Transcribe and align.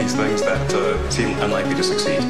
these 0.00 0.14
things 0.14 0.40
that 0.42 0.72
uh, 0.72 1.10
seem 1.10 1.38
unlikely 1.40 1.74
to 1.74 1.82
succeed. 1.82 2.20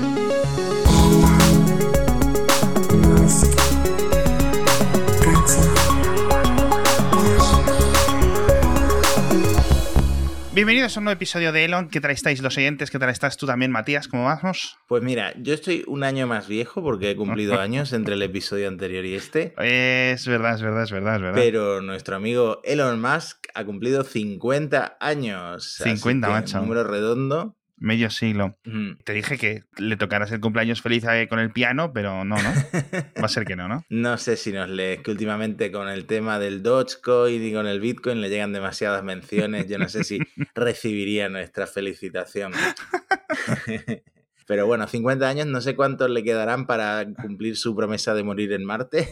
Bienvenidos 10.53 10.97
a 10.97 11.01
un 11.01 11.05
nuevo 11.05 11.17
episodio 11.17 11.53
de 11.53 11.65
Elon. 11.65 11.89
¿Qué 11.89 12.01
tal 12.01 12.11
estáis 12.11 12.43
los 12.43 12.57
oyentes? 12.59 12.91
¿Qué 12.91 12.99
tal 12.99 13.09
estás 13.09 13.37
tú 13.37 13.47
también, 13.47 13.71
Matías? 13.71 14.09
¿Cómo 14.09 14.25
vamos? 14.25 14.77
Pues 14.89 15.03
mira, 15.03 15.33
yo 15.39 15.55
estoy 15.55 15.85
un 15.87 16.03
año 16.03 16.27
más 16.27 16.49
viejo 16.49 16.83
porque 16.83 17.13
he 17.13 17.17
cumplido 17.17 17.59
años 17.61 17.93
entre 17.93 18.15
el 18.15 18.23
episodio 18.23 18.67
anterior 18.67 19.05
y 19.05 19.15
este. 19.15 19.55
Es 19.57 20.27
verdad, 20.27 20.57
es 20.57 20.63
verdad, 20.63 20.83
es 20.83 20.91
verdad, 20.91 21.17
es 21.17 21.23
verdad. 21.23 21.41
Pero 21.41 21.81
nuestro 21.81 22.17
amigo 22.17 22.61
Elon 22.65 23.01
Musk 23.01 23.47
ha 23.55 23.65
cumplido 23.65 24.03
50 24.03 24.99
años. 25.01 25.77
50, 25.83 26.27
así 26.27 26.35
que 26.35 26.41
macho. 26.41 26.61
Número 26.61 26.85
redondo. 26.85 27.57
Medio 27.81 28.11
siglo. 28.11 28.59
Te 29.05 29.15
dije 29.15 29.39
que 29.39 29.65
le 29.79 29.97
tocaras 29.97 30.31
el 30.33 30.41
cumpleaños 30.41 30.83
feliz 30.83 31.05
con 31.31 31.39
el 31.39 31.51
piano, 31.51 31.95
pero 31.95 32.27
no, 32.27 32.37
¿no? 32.37 32.51
Va 33.21 33.25
a 33.25 33.29
ser 33.29 33.47
que 33.47 33.57
no, 33.57 33.69
¿no? 33.69 33.85
No 33.89 34.19
sé 34.19 34.37
si 34.37 34.53
nos 34.53 34.69
lees 34.69 35.01
que 35.01 35.11
últimamente 35.11 35.73
con 35.73 35.89
el 35.89 36.05
tema 36.05 36.39
del 36.39 36.63
Dogecoin 36.63 37.43
y 37.43 37.55
con 37.55 37.67
el 37.67 37.81
Bitcoin 37.81 38.21
le 38.21 38.29
llegan 38.29 38.53
demasiadas 38.53 39.03
menciones. 39.03 39.67
Yo 39.67 39.79
no 39.79 39.89
sé 39.89 40.05
si 40.05 40.19
recibiría 40.55 41.31
nuestra 41.31 41.67
felicitación. 41.67 42.53
Pero 44.47 44.67
bueno, 44.67 44.87
50 44.87 45.27
años, 45.27 45.47
no 45.47 45.63
sé 45.63 45.75
cuántos 45.75 46.11
le 46.11 46.23
quedarán 46.23 46.67
para 46.67 47.07
cumplir 47.15 47.57
su 47.57 47.75
promesa 47.75 48.13
de 48.15 48.25
morir 48.25 48.53
en 48.53 48.65
Marte. 48.65 49.09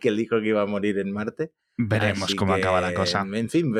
que 0.00 0.08
él 0.08 0.16
dijo 0.16 0.40
que 0.40 0.48
iba 0.48 0.62
a 0.62 0.66
morir 0.66 0.98
en 0.98 1.12
Marte. 1.12 1.52
Veremos 1.76 2.24
Así 2.24 2.36
cómo 2.36 2.54
que, 2.54 2.60
acaba 2.60 2.80
la 2.80 2.94
cosa. 2.94 3.26
En 3.30 3.50
fin, 3.50 3.74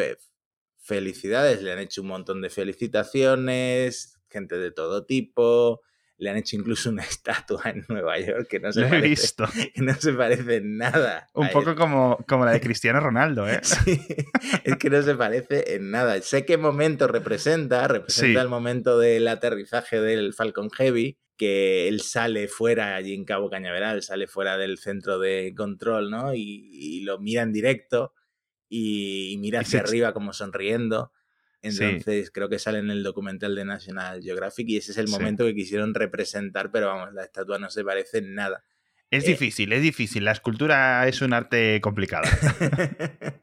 felicidades, 0.89 1.63
le 1.63 1.71
han 1.73 1.79
hecho 1.79 2.01
un 2.01 2.09
montón 2.09 2.41
de 2.41 2.49
felicitaciones, 2.51 4.19
gente 4.31 4.57
de 4.57 4.71
todo 4.71 5.05
tipo, 5.05 5.83
le 6.17 6.31
han 6.31 6.37
hecho 6.39 6.57
incluso 6.57 6.89
una 6.91 7.03
estatua 7.05 7.63
en 7.67 7.85
Nueva 7.89 8.19
York 8.19 8.49
que 8.49 8.59
no 8.59 8.73
se, 8.73 8.83
parece, 8.83 9.09
visto. 9.09 9.45
que 9.75 9.83
no 9.83 9.95
se 9.95 10.13
parece 10.15 10.57
en 10.57 10.79
nada. 10.79 11.29
Un 11.35 11.51
poco 11.51 11.71
él. 11.71 11.77
como, 11.77 12.19
como 12.27 12.45
la 12.45 12.53
de 12.53 12.61
Cristiano 12.63 13.01
Ronaldo, 13.01 13.47
¿eh? 13.49 13.61
Sí, 13.63 14.01
es 14.65 14.77
que 14.77 14.91
no 14.91 15.03
se 15.03 15.15
parece 15.15 15.75
en 15.75 15.91
nada. 15.91 16.21
Sé 16.23 16.45
qué 16.45 16.57
momento 16.57 17.07
representa, 17.07 17.87
representa 17.87 18.41
Sí. 18.41 18.43
el 18.43 18.49
momento 18.49 18.99
del 18.99 19.29
aterrizaje 19.29 20.01
del 20.01 20.33
Falcon 20.33 20.71
Heavy, 20.71 21.19
que 21.37 21.87
él 21.87 22.01
sale 22.01 22.49
fuera 22.49 22.97
allí 22.97 23.15
en 23.15 23.25
Cabo 23.25 23.49
Cañaveral, 23.49 24.03
sale 24.03 24.27
fuera 24.27 24.57
del 24.57 24.79
centro 24.79 25.19
de 25.21 25.55
control, 25.57 26.11
¿no? 26.11 26.35
Y, 26.35 26.69
y 26.73 27.01
lo 27.03 27.19
mira 27.21 27.43
en 27.43 27.53
directo 27.53 28.13
y, 28.69 29.33
y 29.33 29.39
mira 29.39 29.61
hacia 29.61 29.81
arriba 29.81 30.13
como 30.13 30.33
sonriendo. 30.33 31.13
Sí. 31.63 31.83
Entonces 31.83 32.31
creo 32.31 32.49
que 32.49 32.59
sale 32.59 32.79
en 32.79 32.91
el 32.91 33.03
documental 33.03 33.55
de 33.57 33.65
National 33.65 34.23
Geographic 34.23 34.69
y 34.69 34.77
ese 34.77 34.93
es 34.93 34.99
el 34.99 35.09
Sí. 35.09 35.13
momento 35.13 35.45
que 35.45 35.55
quisieron 35.55 35.93
representar, 35.95 36.71
pero 36.71 36.87
vamos, 36.87 37.13
la 37.15 37.25
estatua 37.25 37.59
no 37.59 37.69
se 37.71 37.85
parece 37.85 38.19
en 38.19 38.35
nada. 38.35 38.63
Es 39.11 39.25
Eh. 39.25 39.29
difícil, 39.29 39.73
es 39.73 39.83
difícil. 39.83 40.25
La 40.25 40.33
escultura 40.33 41.07
es 41.09 41.23
un 41.23 41.33
arte 41.33 41.81
complicado. 41.81 42.25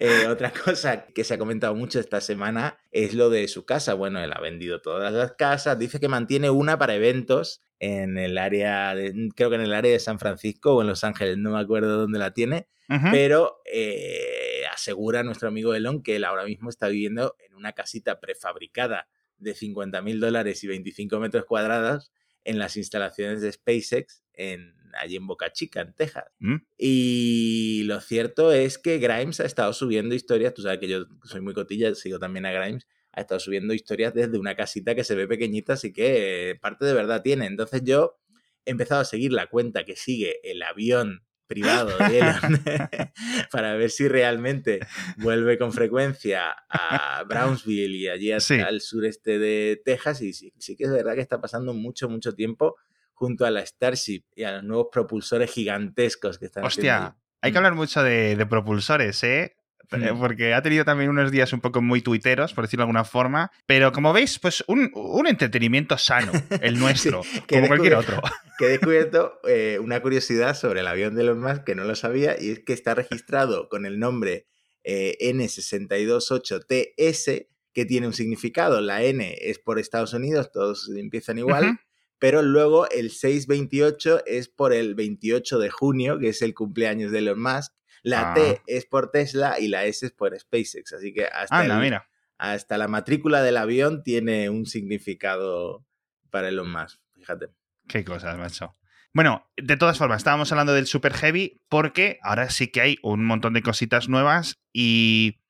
Eh, 0.00 0.26
otra 0.28 0.52
cosa 0.52 1.06
que 1.06 1.24
se 1.24 1.34
ha 1.34 1.38
comentado 1.38 1.74
mucho 1.74 1.98
esta 1.98 2.20
semana 2.20 2.78
es 2.92 3.14
lo 3.14 3.28
de 3.28 3.48
su 3.48 3.64
casa. 3.64 3.94
Bueno, 3.94 4.22
él 4.22 4.32
ha 4.32 4.40
vendido 4.40 4.80
todas 4.80 5.12
las 5.12 5.32
casas. 5.32 5.76
Dice 5.78 5.98
que 5.98 6.06
mantiene 6.06 6.48
una 6.48 6.78
para 6.78 6.94
eventos 6.94 7.60
en 7.80 8.18
el 8.18 8.38
área, 8.38 8.94
de- 8.94 9.30
creo 9.34 9.50
que 9.50 9.56
en 9.56 9.62
el 9.62 9.74
área 9.74 9.90
de 9.90 9.98
San 9.98 10.20
Francisco 10.20 10.74
o 10.76 10.80
en 10.82 10.86
Los 10.86 11.02
Ángeles, 11.02 11.38
no 11.38 11.50
me 11.50 11.58
acuerdo 11.60 11.98
dónde 11.98 12.20
la 12.20 12.32
tiene, 12.32 12.68
pero 13.10 13.60
eh, 13.64 14.62
asegura 14.72 15.24
nuestro 15.24 15.48
amigo 15.48 15.74
Elon 15.74 16.02
que 16.04 16.14
él 16.16 16.24
ahora 16.24 16.44
mismo 16.44 16.70
está 16.70 16.86
viviendo 16.88 17.34
en 17.44 17.54
una 17.56 17.72
casita 17.72 18.20
prefabricada 18.20 19.08
de 19.38 19.54
50 19.54 20.00
mil 20.02 20.20
dólares 20.20 20.62
y 20.62 20.68
25 20.68 21.18
metros 21.18 21.44
cuadrados 21.46 22.12
en 22.44 22.58
las 22.60 22.76
instalaciones 22.76 23.40
de 23.42 23.50
SpaceX 23.52 24.22
en, 24.38 24.74
allí 24.94 25.16
en 25.16 25.26
Boca 25.26 25.52
Chica, 25.52 25.82
en 25.82 25.92
Texas. 25.92 26.24
Mm. 26.38 26.56
Y 26.78 27.82
lo 27.84 28.00
cierto 28.00 28.52
es 28.52 28.78
que 28.78 28.98
Grimes 28.98 29.40
ha 29.40 29.44
estado 29.44 29.72
subiendo 29.74 30.14
historias, 30.14 30.54
tú 30.54 30.62
sabes 30.62 30.78
que 30.78 30.88
yo 30.88 31.04
soy 31.24 31.42
muy 31.42 31.52
cotilla, 31.52 31.94
sigo 31.94 32.18
también 32.18 32.46
a 32.46 32.52
Grimes, 32.52 32.86
ha 33.12 33.20
estado 33.20 33.40
subiendo 33.40 33.74
historias 33.74 34.14
desde 34.14 34.38
una 34.38 34.54
casita 34.54 34.94
que 34.94 35.04
se 35.04 35.14
ve 35.14 35.26
pequeñita, 35.26 35.74
así 35.74 35.92
que 35.92 36.56
parte 36.62 36.86
de 36.86 36.94
verdad 36.94 37.20
tiene. 37.22 37.46
Entonces 37.46 37.82
yo 37.84 38.16
he 38.64 38.70
empezado 38.70 39.00
a 39.00 39.04
seguir 39.04 39.32
la 39.32 39.48
cuenta 39.48 39.84
que 39.84 39.96
sigue 39.96 40.36
el 40.42 40.62
avión 40.62 41.24
privado 41.48 41.96
de 42.10 42.18
Elon 42.18 42.62
para 43.50 43.74
ver 43.74 43.90
si 43.90 44.06
realmente 44.06 44.80
vuelve 45.16 45.56
con 45.58 45.72
frecuencia 45.72 46.54
a 46.68 47.24
Brownsville 47.24 47.96
y 47.96 48.08
allí 48.08 48.32
hasta 48.32 48.54
Sí. 48.54 48.60
al 48.60 48.80
sureste 48.82 49.38
de 49.38 49.80
Texas 49.84 50.20
y 50.20 50.32
sí, 50.34 50.52
sí 50.58 50.76
que 50.76 50.84
es 50.84 50.90
verdad 50.90 51.14
que 51.14 51.22
está 51.22 51.40
pasando 51.40 51.72
mucho, 51.72 52.08
mucho 52.10 52.34
tiempo 52.34 52.76
junto 53.18 53.44
a 53.44 53.50
la 53.50 53.66
Starship 53.66 54.24
y 54.34 54.44
a 54.44 54.52
los 54.52 54.64
nuevos 54.64 54.86
propulsores 54.92 55.50
gigantescos 55.50 56.38
que 56.38 56.46
están 56.46 56.64
Hostia, 56.64 57.16
hay 57.40 57.52
que 57.52 57.58
hablar 57.58 57.74
mucho 57.74 58.02
de, 58.02 58.36
de 58.36 58.46
propulsores, 58.46 59.22
¿eh? 59.24 59.56
Eh, 59.92 60.12
Mm. 60.12 60.18
Porque 60.18 60.54
ha 60.54 60.62
tenido 60.62 60.84
también 60.84 61.10
unos 61.10 61.30
días 61.30 61.52
un 61.52 61.60
poco 61.60 61.80
muy 61.80 62.02
tuiteros, 62.02 62.52
por 62.52 62.64
decirlo 62.64 62.82
de 62.82 62.84
alguna 62.84 63.04
forma. 63.04 63.50
Pero 63.66 63.92
como 63.92 64.12
veis, 64.12 64.38
pues 64.38 64.64
un, 64.66 64.90
un 64.94 65.26
entretenimiento 65.26 65.96
sano, 65.96 66.32
el 66.60 66.78
nuestro, 66.80 67.22
que 67.46 67.56
como 67.56 67.68
cualquier 67.68 67.94
otro. 67.94 68.20
que 68.58 68.66
he 68.66 68.70
descubierto 68.70 69.40
eh, 69.46 69.78
una 69.80 70.02
curiosidad 70.02 70.54
sobre 70.54 70.80
el 70.80 70.88
avión 70.88 71.14
de 71.14 71.22
Elon 71.22 71.40
Musk 71.40 71.64
que 71.64 71.74
no 71.74 71.84
lo 71.84 71.94
sabía 71.94 72.36
y 72.38 72.50
es 72.50 72.60
que 72.60 72.72
está 72.72 72.94
registrado 72.94 73.68
con 73.68 73.86
el 73.86 73.98
nombre 73.98 74.46
eh, 74.84 75.16
N628TS 75.20 77.46
que 77.72 77.84
tiene 77.86 78.08
un 78.08 78.12
significado. 78.12 78.80
La 78.80 79.02
N 79.02 79.36
es 79.40 79.58
por 79.58 79.78
Estados 79.78 80.12
Unidos, 80.12 80.50
todos 80.52 80.90
empiezan 80.94 81.38
igual. 81.38 81.78
Pero 82.18 82.42
luego 82.42 82.88
el 82.90 83.10
628 83.10 84.24
es 84.26 84.48
por 84.48 84.72
el 84.72 84.94
28 84.94 85.58
de 85.58 85.70
junio, 85.70 86.18
que 86.18 86.28
es 86.30 86.42
el 86.42 86.54
cumpleaños 86.54 87.12
de 87.12 87.18
Elon 87.18 87.40
Musk. 87.40 87.72
La 88.02 88.30
Ah. 88.30 88.34
T 88.34 88.62
es 88.66 88.86
por 88.86 89.10
Tesla 89.10 89.58
y 89.58 89.68
la 89.68 89.84
S 89.84 90.06
es 90.06 90.12
por 90.12 90.38
SpaceX. 90.38 90.92
Así 90.92 91.12
que 91.12 91.26
hasta, 91.26 91.58
Anda, 91.60 91.74
el- 91.76 91.80
mira. 91.82 92.08
hasta 92.38 92.78
la 92.78 92.88
matrícula 92.88 93.42
del 93.42 93.56
avión 93.56 94.02
tiene 94.02 94.48
un 94.50 94.66
significado 94.66 95.84
para 96.30 96.48
Elon 96.48 96.70
Musk. 96.70 97.00
Fíjate. 97.14 97.48
Qué 97.88 98.04
cosas, 98.04 98.36
macho. 98.38 98.76
Bueno, 99.14 99.50
de 99.56 99.76
todas 99.76 99.98
formas, 99.98 100.18
estábamos 100.18 100.52
hablando 100.52 100.74
del 100.74 100.86
Super 100.86 101.14
Heavy 101.14 101.60
porque 101.68 102.18
ahora 102.22 102.50
sí 102.50 102.68
que 102.68 102.80
hay 102.82 102.96
un 103.02 103.24
montón 103.24 103.54
de 103.54 103.62
cositas 103.62 104.08
nuevas 104.08 104.60
y 104.72 105.40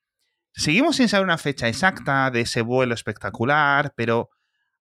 seguimos 0.53 0.95
sin 0.95 1.09
saber 1.09 1.25
una 1.25 1.37
fecha 1.37 1.67
exacta 1.67 2.31
de 2.31 2.41
ese 2.41 2.61
vuelo 2.61 2.93
espectacular, 2.93 3.93
pero 3.95 4.29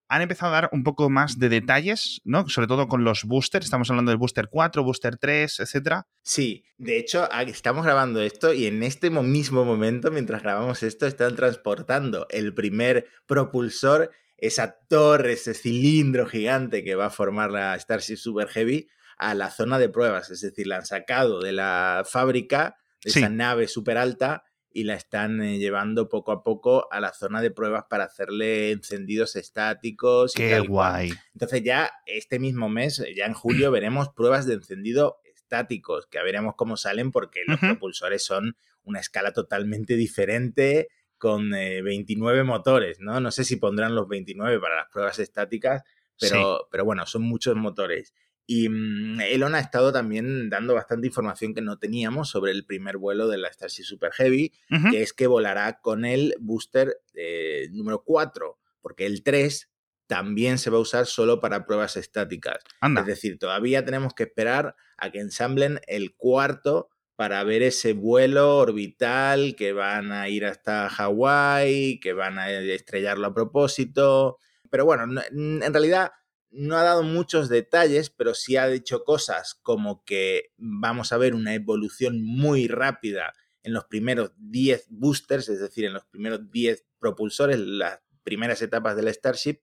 han 0.08 0.22
empezado 0.22 0.52
a 0.52 0.60
dar 0.62 0.70
un 0.72 0.84
poco 0.84 1.10
más 1.10 1.38
de 1.38 1.48
detalles, 1.50 2.20
¿no? 2.24 2.48
Sobre 2.48 2.66
todo 2.66 2.88
con 2.88 3.04
los 3.04 3.24
boosters. 3.24 3.66
Estamos 3.66 3.90
hablando 3.90 4.10
del 4.10 4.18
booster 4.18 4.48
4, 4.50 4.82
booster 4.82 5.18
3, 5.18 5.60
etcétera. 5.60 6.06
Sí, 6.22 6.64
de 6.78 6.98
hecho, 6.98 7.28
a- 7.30 7.42
estamos 7.42 7.84
grabando 7.84 8.20
esto 8.22 8.52
y 8.54 8.66
en 8.66 8.82
este 8.82 9.10
mo- 9.10 9.22
mismo 9.22 9.64
momento, 9.64 10.10
mientras 10.10 10.42
grabamos 10.42 10.82
esto, 10.82 11.06
están 11.06 11.36
transportando 11.36 12.26
el 12.30 12.54
primer 12.54 13.06
propulsor, 13.26 14.10
esa 14.36 14.78
torre, 14.88 15.32
ese 15.32 15.52
cilindro 15.54 16.26
gigante 16.26 16.84
que 16.84 16.94
va 16.94 17.06
a 17.06 17.10
formar 17.10 17.50
la 17.50 17.78
Starship 17.78 18.16
Super 18.16 18.48
Heavy, 18.48 18.88
a 19.16 19.34
la 19.34 19.50
zona 19.50 19.78
de 19.78 19.88
pruebas. 19.88 20.30
Es 20.30 20.40
decir, 20.42 20.66
la 20.68 20.76
han 20.76 20.86
sacado 20.86 21.40
de 21.40 21.52
la 21.52 22.04
fábrica, 22.08 22.76
de 23.04 23.10
Sí. 23.10 23.18
esa 23.18 23.28
nave 23.28 23.66
súper 23.68 23.98
alta, 23.98 24.44
y 24.72 24.84
la 24.84 24.94
están 24.94 25.40
eh, 25.42 25.58
llevando 25.58 26.08
poco 26.08 26.32
a 26.32 26.42
poco 26.42 26.92
a 26.92 27.00
la 27.00 27.12
zona 27.12 27.40
de 27.40 27.50
pruebas 27.50 27.84
para 27.88 28.04
hacerle 28.04 28.70
encendidos 28.70 29.36
estáticos. 29.36 30.34
y 30.34 30.38
Qué 30.38 30.50
tal 30.50 30.64
y 30.64 30.66
cual. 30.66 30.92
guay. 30.92 31.12
Entonces 31.32 31.62
ya 31.62 31.90
este 32.06 32.38
mismo 32.38 32.68
mes, 32.68 33.02
ya 33.16 33.26
en 33.26 33.34
julio, 33.34 33.70
veremos 33.70 34.10
pruebas 34.10 34.46
de 34.46 34.54
encendido 34.54 35.20
estáticos, 35.24 36.06
que 36.06 36.22
veremos 36.22 36.54
cómo 36.56 36.76
salen 36.76 37.10
porque 37.10 37.40
los 37.46 37.58
propulsores 37.58 38.24
son 38.24 38.56
una 38.82 39.00
escala 39.00 39.32
totalmente 39.32 39.96
diferente 39.96 40.88
con 41.16 41.54
eh, 41.54 41.82
29 41.82 42.44
motores, 42.44 43.00
¿no? 43.00 43.20
No 43.20 43.30
sé 43.30 43.44
si 43.44 43.56
pondrán 43.56 43.94
los 43.94 44.08
29 44.08 44.60
para 44.60 44.76
las 44.76 44.88
pruebas 44.90 45.18
estáticas, 45.18 45.82
pero, 46.20 46.68
pero 46.70 46.84
bueno, 46.84 47.06
son 47.06 47.22
muchos 47.22 47.56
motores. 47.56 48.14
Y 48.50 48.70
mm, 48.70 49.20
Elon 49.20 49.54
ha 49.54 49.60
estado 49.60 49.92
también 49.92 50.48
dando 50.48 50.74
bastante 50.74 51.06
información 51.06 51.52
que 51.52 51.60
no 51.60 51.78
teníamos 51.78 52.30
sobre 52.30 52.50
el 52.50 52.64
primer 52.64 52.96
vuelo 52.96 53.28
de 53.28 53.36
la 53.36 53.52
Starship 53.52 53.84
Super 53.84 54.10
Heavy, 54.12 54.52
que 54.90 55.02
es 55.02 55.12
que 55.12 55.26
volará 55.26 55.80
con 55.82 56.06
el 56.06 56.34
booster 56.40 56.96
eh, 57.12 57.68
número 57.72 58.02
4, 58.04 58.58
porque 58.80 59.04
el 59.04 59.22
3 59.22 59.70
también 60.06 60.56
se 60.56 60.70
va 60.70 60.78
a 60.78 60.80
usar 60.80 61.04
solo 61.04 61.40
para 61.40 61.66
pruebas 61.66 61.98
estáticas. 61.98 62.56
Anda. 62.80 63.02
Es 63.02 63.06
decir, 63.08 63.38
todavía 63.38 63.84
tenemos 63.84 64.14
que 64.14 64.22
esperar 64.22 64.74
a 64.96 65.10
que 65.10 65.20
ensamblen 65.20 65.80
el 65.86 66.14
cuarto 66.16 66.88
para 67.16 67.44
ver 67.44 67.62
ese 67.62 67.92
vuelo 67.92 68.56
orbital 68.56 69.56
que 69.56 69.74
van 69.74 70.10
a 70.10 70.30
ir 70.30 70.46
hasta 70.46 70.88
Hawái, 70.88 72.00
que 72.00 72.14
van 72.14 72.38
a 72.38 72.50
estrellarlo 72.50 73.26
a 73.26 73.34
propósito. 73.34 74.38
Pero 74.70 74.86
bueno, 74.86 75.06
no- 75.06 75.20
en 75.30 75.72
realidad 75.74 76.12
no 76.50 76.76
ha 76.76 76.82
dado 76.82 77.02
muchos 77.02 77.48
detalles, 77.48 78.10
pero 78.10 78.34
sí 78.34 78.56
ha 78.56 78.66
dicho 78.66 79.04
cosas 79.04 79.54
como 79.62 80.04
que 80.04 80.52
vamos 80.56 81.12
a 81.12 81.18
ver 81.18 81.34
una 81.34 81.54
evolución 81.54 82.22
muy 82.22 82.68
rápida 82.68 83.34
en 83.62 83.72
los 83.72 83.84
primeros 83.84 84.32
10 84.38 84.86
boosters, 84.88 85.48
es 85.48 85.60
decir, 85.60 85.84
en 85.84 85.92
los 85.92 86.04
primeros 86.06 86.50
10 86.50 86.84
propulsores, 86.98 87.58
las 87.58 88.00
primeras 88.22 88.62
etapas 88.62 88.96
del 88.96 89.12
Starship 89.12 89.60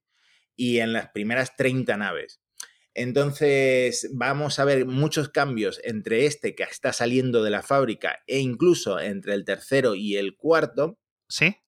y 0.56 0.80
en 0.80 0.94
las 0.94 1.10
primeras 1.10 1.56
30 1.56 1.98
naves. 1.98 2.42
Entonces 2.94 4.10
vamos 4.14 4.58
a 4.58 4.66
ver 4.66 4.86
muchos 4.86 5.28
cambios 5.28 5.82
entre 5.84 6.26
este 6.26 6.56
que 6.56 6.64
está 6.64 6.94
saliendo 6.94 7.44
de 7.44 7.50
la 7.50 7.62
fábrica 7.62 8.24
e 8.26 8.40
incluso 8.40 9.00
entre 9.00 9.34
el 9.34 9.44
tercero 9.44 9.96
y 9.96 10.16
el 10.16 10.38
cuarto. 10.38 10.98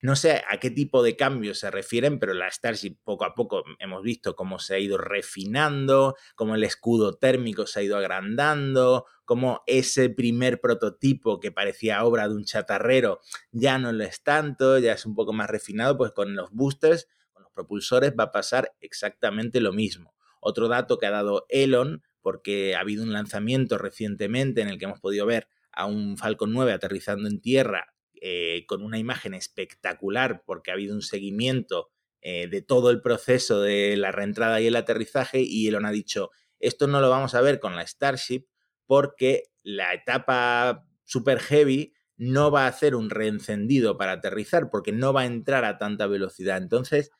No 0.02 0.14
sé 0.14 0.44
a 0.48 0.58
qué 0.60 0.70
tipo 0.70 1.02
de 1.02 1.16
cambios 1.16 1.58
se 1.58 1.70
refieren, 1.70 2.18
pero 2.18 2.32
la 2.32 2.50
Starship 2.50 2.98
poco 3.02 3.24
a 3.24 3.34
poco 3.34 3.64
hemos 3.80 4.02
visto 4.02 4.36
cómo 4.36 4.58
se 4.58 4.74
ha 4.74 4.78
ido 4.78 4.98
refinando, 4.98 6.14
cómo 6.36 6.54
el 6.54 6.62
escudo 6.62 7.16
térmico 7.16 7.66
se 7.66 7.80
ha 7.80 7.82
ido 7.82 7.96
agrandando, 7.96 9.06
cómo 9.24 9.62
ese 9.66 10.10
primer 10.10 10.60
prototipo 10.60 11.40
que 11.40 11.50
parecía 11.50 12.04
obra 12.04 12.28
de 12.28 12.34
un 12.34 12.44
chatarrero 12.44 13.20
ya 13.50 13.78
no 13.78 13.92
lo 13.92 14.04
es 14.04 14.22
tanto, 14.22 14.78
ya 14.78 14.92
es 14.92 15.04
un 15.06 15.14
poco 15.14 15.32
más 15.32 15.50
refinado, 15.50 15.96
pues 15.96 16.12
con 16.12 16.36
los 16.36 16.52
boosters, 16.52 17.08
con 17.32 17.42
los 17.42 17.52
propulsores 17.52 18.14
va 18.18 18.24
a 18.24 18.32
pasar 18.32 18.74
exactamente 18.80 19.60
lo 19.60 19.72
mismo. 19.72 20.14
Otro 20.40 20.68
dato 20.68 20.98
que 20.98 21.06
ha 21.06 21.10
dado 21.10 21.46
Elon, 21.48 22.02
porque 22.22 22.76
ha 22.76 22.80
habido 22.80 23.02
un 23.02 23.12
lanzamiento 23.12 23.76
recientemente 23.76 24.60
en 24.60 24.68
el 24.68 24.78
que 24.78 24.84
hemos 24.84 25.00
podido 25.00 25.26
ver 25.26 25.48
a 25.72 25.86
un 25.86 26.16
Falcon 26.16 26.52
9 26.52 26.72
aterrizando 26.72 27.28
en 27.28 27.40
tierra 27.40 27.94
eh, 28.22 28.64
con 28.66 28.82
una 28.82 28.98
imagen 28.98 29.34
espectacular, 29.34 30.42
porque 30.44 30.70
ha 30.70 30.74
habido 30.74 30.94
un 30.94 31.02
seguimiento 31.02 31.90
eh, 32.20 32.48
de 32.48 32.62
todo 32.62 32.90
el 32.90 33.00
proceso 33.00 33.60
de 33.62 33.96
la 33.96 34.12
reentrada 34.12 34.60
y 34.60 34.66
el 34.66 34.76
aterrizaje, 34.76 35.40
y 35.40 35.68
Elon 35.68 35.86
ha 35.86 35.90
dicho, 35.90 36.30
esto 36.58 36.86
no 36.86 37.00
lo 37.00 37.10
vamos 37.10 37.34
a 37.34 37.40
ver 37.40 37.60
con 37.60 37.76
la 37.76 37.86
Starship 37.86 38.46
porque 38.86 39.44
la 39.62 39.94
etapa 39.94 40.86
super 41.04 41.38
heavy 41.40 41.94
no 42.16 42.50
va 42.50 42.64
a 42.64 42.68
hacer 42.68 42.96
un 42.96 43.10
reencendido 43.10 43.96
para 43.96 44.12
aterrizar 44.12 44.70
porque 44.70 44.90
no 44.90 45.12
va 45.12 45.20
a 45.22 45.26
entrar 45.26 45.64
a 45.64 45.78
tanta 45.78 46.08
velocidad. 46.08 46.58
Entonces, 46.58 47.10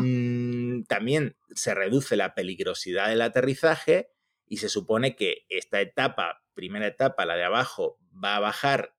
mmm, 0.00 0.84
también 0.84 1.36
se 1.54 1.74
reduce 1.74 2.16
la 2.16 2.34
peligrosidad 2.34 3.08
del 3.08 3.20
aterrizaje 3.20 4.08
y 4.46 4.56
se 4.56 4.70
supone 4.70 5.14
que 5.14 5.44
esta 5.50 5.80
etapa, 5.80 6.42
primera 6.54 6.86
etapa, 6.86 7.26
la 7.26 7.36
de 7.36 7.44
abajo, 7.44 7.98
va 8.12 8.36
a 8.36 8.40
bajar 8.40 8.95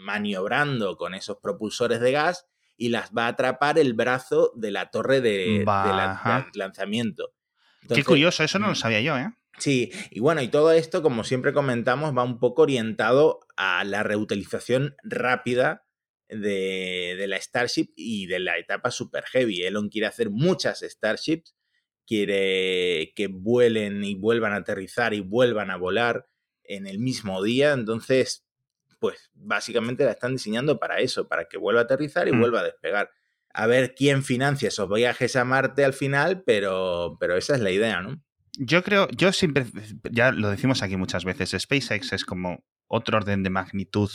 maniobrando 0.00 0.96
con 0.96 1.14
esos 1.14 1.38
propulsores 1.38 2.00
de 2.00 2.12
gas 2.12 2.46
y 2.76 2.88
las 2.88 3.12
va 3.12 3.26
a 3.26 3.28
atrapar 3.28 3.78
el 3.78 3.94
brazo 3.94 4.52
de 4.56 4.70
la 4.70 4.90
torre 4.90 5.20
de, 5.20 5.58
de, 5.58 5.64
la, 5.64 6.48
de 6.52 6.58
lanzamiento. 6.58 7.34
Entonces, 7.82 8.04
Qué 8.04 8.08
curioso, 8.08 8.42
eso 8.42 8.58
no 8.58 8.68
lo 8.68 8.74
sabía 8.74 9.00
yo, 9.00 9.16
¿eh? 9.18 9.30
Sí, 9.58 9.92
y 10.10 10.20
bueno, 10.20 10.40
y 10.40 10.48
todo 10.48 10.72
esto, 10.72 11.02
como 11.02 11.22
siempre 11.22 11.52
comentamos, 11.52 12.16
va 12.16 12.24
un 12.24 12.38
poco 12.38 12.62
orientado 12.62 13.40
a 13.56 13.84
la 13.84 14.02
reutilización 14.02 14.94
rápida 15.02 15.84
de, 16.28 17.16
de, 17.18 17.26
la 17.26 17.38
Starship 17.38 17.92
y 17.94 18.26
de 18.26 18.38
la 18.40 18.56
etapa 18.56 18.90
Super 18.90 19.24
Heavy. 19.24 19.62
Elon 19.62 19.90
quiere 19.90 20.06
hacer 20.06 20.30
muchas 20.30 20.80
Starships, 20.80 21.54
quiere 22.06 23.12
que 23.14 23.26
vuelen 23.26 24.02
y 24.02 24.14
vuelvan 24.14 24.54
a 24.54 24.56
aterrizar 24.56 25.12
y 25.12 25.20
vuelvan 25.20 25.70
a 25.70 25.76
volar 25.76 26.26
en 26.64 26.86
el 26.86 26.98
mismo 26.98 27.42
día, 27.42 27.72
entonces, 27.72 28.46
pues 29.00 29.30
básicamente 29.34 30.04
la 30.04 30.12
están 30.12 30.32
diseñando 30.32 30.78
para 30.78 31.00
eso, 31.00 31.26
para 31.26 31.46
que 31.46 31.58
vuelva 31.58 31.80
a 31.80 31.84
aterrizar 31.84 32.28
y 32.28 32.32
mm. 32.32 32.40
vuelva 32.40 32.60
a 32.60 32.64
despegar. 32.64 33.10
A 33.52 33.66
ver 33.66 33.94
quién 33.96 34.22
financia 34.22 34.68
esos 34.68 34.88
viajes 34.88 35.34
a 35.34 35.44
Marte 35.44 35.84
al 35.84 35.94
final, 35.94 36.44
pero, 36.44 37.16
pero 37.18 37.36
esa 37.36 37.54
es 37.56 37.60
la 37.60 37.72
idea, 37.72 38.00
¿no? 38.00 38.22
Yo 38.58 38.82
creo, 38.82 39.08
yo 39.10 39.32
siempre, 39.32 39.64
ya 40.10 40.32
lo 40.32 40.50
decimos 40.50 40.82
aquí 40.82 40.96
muchas 40.96 41.24
veces, 41.24 41.56
SpaceX 41.58 42.12
es 42.12 42.24
como 42.24 42.64
otro 42.88 43.16
orden 43.16 43.42
de 43.42 43.50
magnitud 43.50 44.10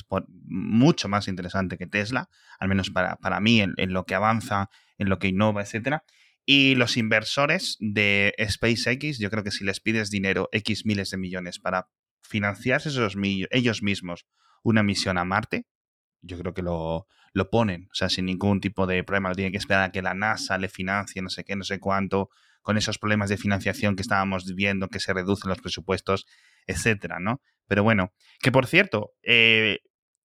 mucho 0.45 1.07
más 1.07 1.27
interesante 1.27 1.77
que 1.77 1.87
Tesla, 1.87 2.29
al 2.59 2.67
menos 2.67 2.89
para, 2.89 3.15
para 3.15 3.39
mí, 3.39 3.61
en, 3.61 3.73
en, 3.77 3.93
lo 3.93 4.05
que 4.05 4.13
avanza, 4.13 4.69
en 4.97 5.09
lo 5.09 5.17
que 5.17 5.29
innova, 5.29 5.63
etc. 5.63 5.99
Y 6.45 6.75
los 6.75 6.97
inversores 6.97 7.77
de 7.79 8.35
SpaceX, 8.39 9.17
yo 9.17 9.31
creo 9.31 9.43
que 9.43 9.51
si 9.51 9.63
les 9.63 9.79
pides 9.79 10.11
dinero, 10.11 10.49
X 10.51 10.85
miles 10.85 11.09
de 11.09 11.17
millones 11.17 11.57
para 11.59 11.87
financiarse 12.27 12.89
esos 12.89 13.16
ellos 13.51 13.83
mismos 13.83 14.25
una 14.63 14.83
misión 14.83 15.18
a 15.18 15.25
Marte, 15.25 15.68
yo 16.22 16.38
creo 16.39 16.54
que 16.54 16.63
lo, 16.63 17.07
lo 17.33 17.50
ponen, 17.50 17.88
o 17.92 17.94
sea, 17.94 18.10
sin 18.10 18.25
ningún 18.25 18.62
tipo 18.62 18.88
de 18.88 19.04
problema, 19.04 19.31
tienen 19.33 19.51
que 19.51 19.60
esperar 19.60 19.83
a 19.83 19.92
que 19.92 20.01
la 20.01 20.13
NASA 20.13 20.57
le 20.57 20.69
financie 20.69 21.22
no 21.22 21.30
sé 21.30 21.44
qué, 21.44 21.56
no 21.56 21.63
sé 21.63 21.80
cuánto, 21.80 22.30
con 22.62 22.77
esos 22.77 22.98
problemas 22.98 23.30
de 23.30 23.38
financiación 23.38 23.95
que 23.95 24.01
estábamos 24.01 24.56
viendo, 24.56 24.88
que 24.88 25.00
se 25.00 25.13
reducen 25.13 25.50
los 25.50 25.62
presupuestos, 25.62 26.25
etcétera, 26.66 27.19
¿no? 27.19 27.42
Pero 27.68 27.83
bueno, 27.83 28.12
que 28.39 28.51
por 28.51 28.66
cierto, 28.66 29.12
eh, 29.21 29.81